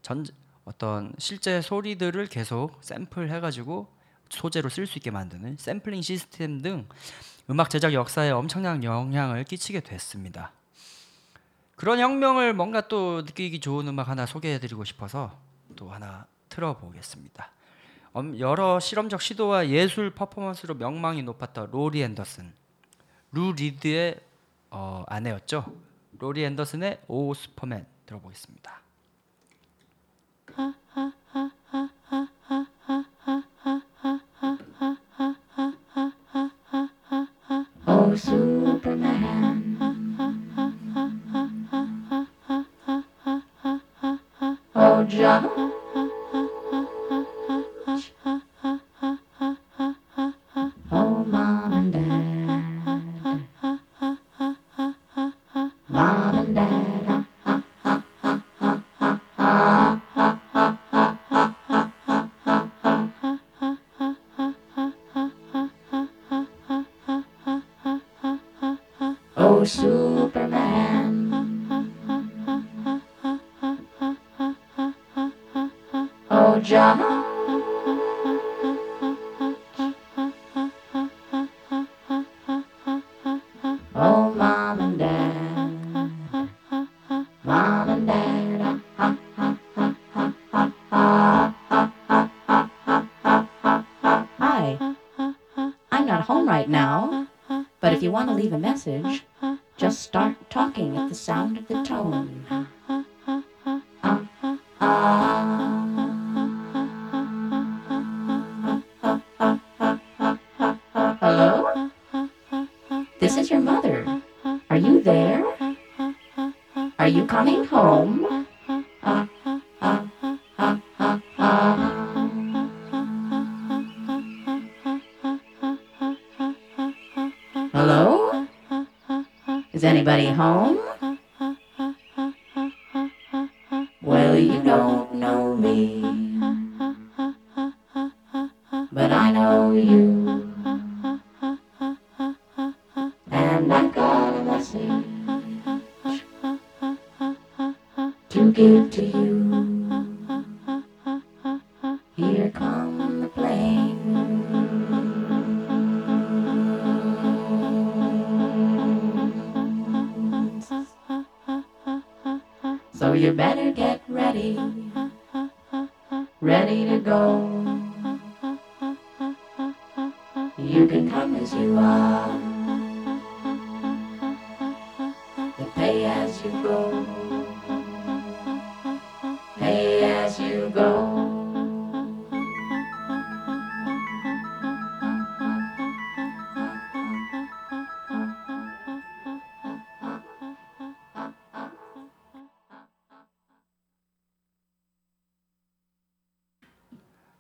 [0.01, 0.25] 전
[0.65, 3.87] 어떤 실제 소리들을 계속 샘플 해가지고
[4.29, 6.87] 소재로 쓸 수 있게 만드는 샘플링 시스템 등
[7.49, 10.51] 음악 제작 역사에 엄청난 영향을 끼치게 됐습니다.
[11.75, 15.46] 그런 혁명을 뭔가 또 느끼기 좋은 음악 하나 소개해드리고 싶어서
[15.77, 17.49] 또 하나 틀어보겠습니다.
[18.11, 22.51] 엄- 여러 실험적 시도와 예술 퍼포먼스로 명망이 높았던 로리 앤더슨,
[23.31, 24.19] 루 리드의
[24.69, 25.63] 어, 아내였죠.
[26.19, 28.81] 로리 앤더슨의 O Superman 들어보겠습니다.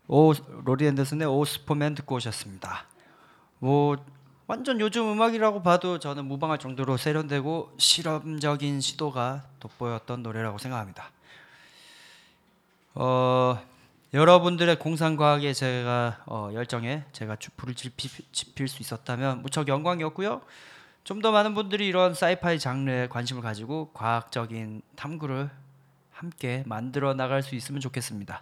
[0.07, 2.85] 오 로리 앤더슨의 오 슈퍼맨 듣고 오셨습니다.
[3.59, 3.97] 뭐
[4.47, 11.11] 완전 요즘 음악이라고 봐도 저는 무방할 정도로 세련되고 실험적인 시도가 돋보였던 노래라고 생각합니다.
[12.93, 13.59] 어,
[14.13, 20.41] 여러분들의 공상과학에 제가 어, 열정에 제가 주- 불을 지피, 지필 수 있었다면 무척 영광이었고요.
[21.03, 25.49] 좀 더 많은 분들이 이런 사이파이 장르에 관심을 가지고 과학적인 탐구를
[26.11, 28.41] 함께 만들어 나갈 수 있으면 좋겠습니다.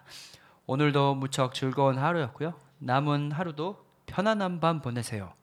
[0.68, 2.54] 오늘도 무척 즐거운 하루였고요.
[2.80, 5.34] 남은 하루도 편안한 밤 보내세요.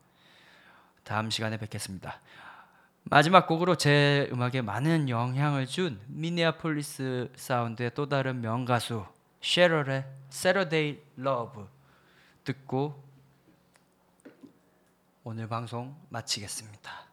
[1.04, 2.20] 다음 시간에 뵙겠습니다.
[3.04, 9.04] 마지막 곡으로 제 음악에 많은 영향을 준 미니아폴리스 사운드의 또 다른 명가수
[9.40, 11.64] 셰럴의 Saturday Love
[12.44, 13.02] 듣고
[15.24, 17.11] 오늘 방송 마치겠습니다.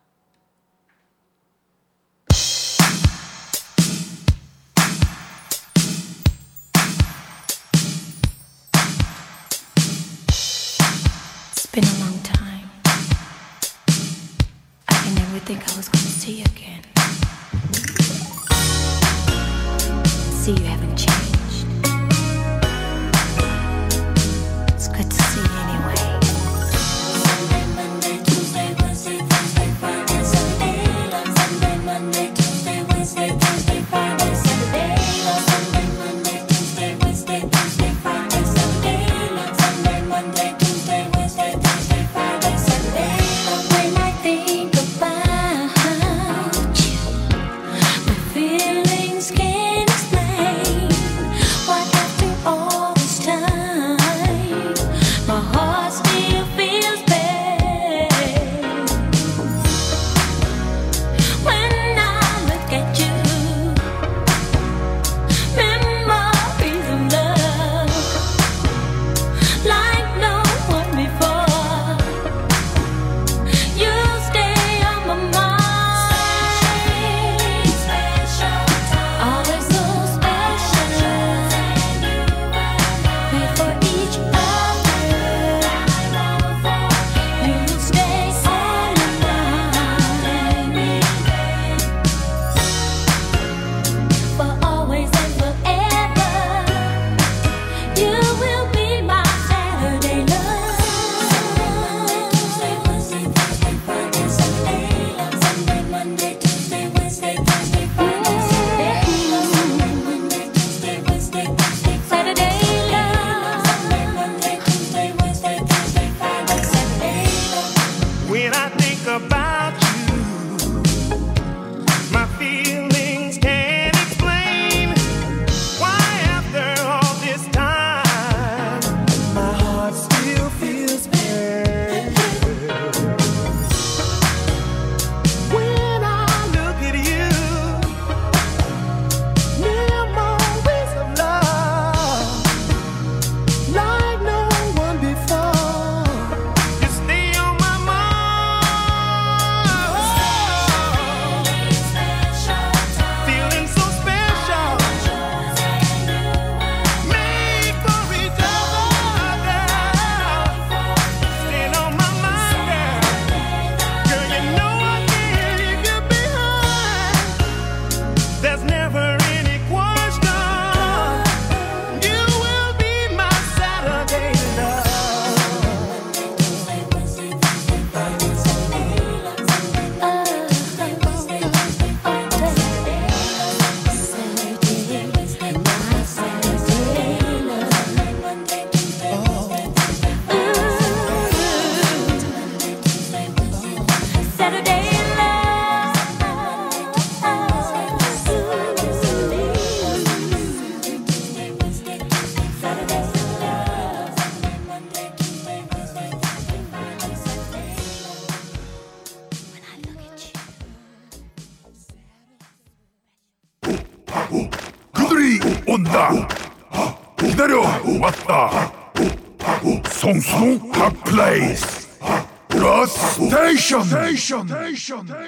[11.72, 12.70] Been a long time.
[14.88, 16.84] I can never think I was gonna see you again.
[20.32, 21.68] See, you haven't changed.
[24.74, 25.28] It's good to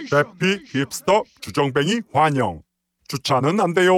[0.09, 2.61] 대피 힙스터 주정뱅이 환영
[3.07, 3.93] 주차는 안 돼요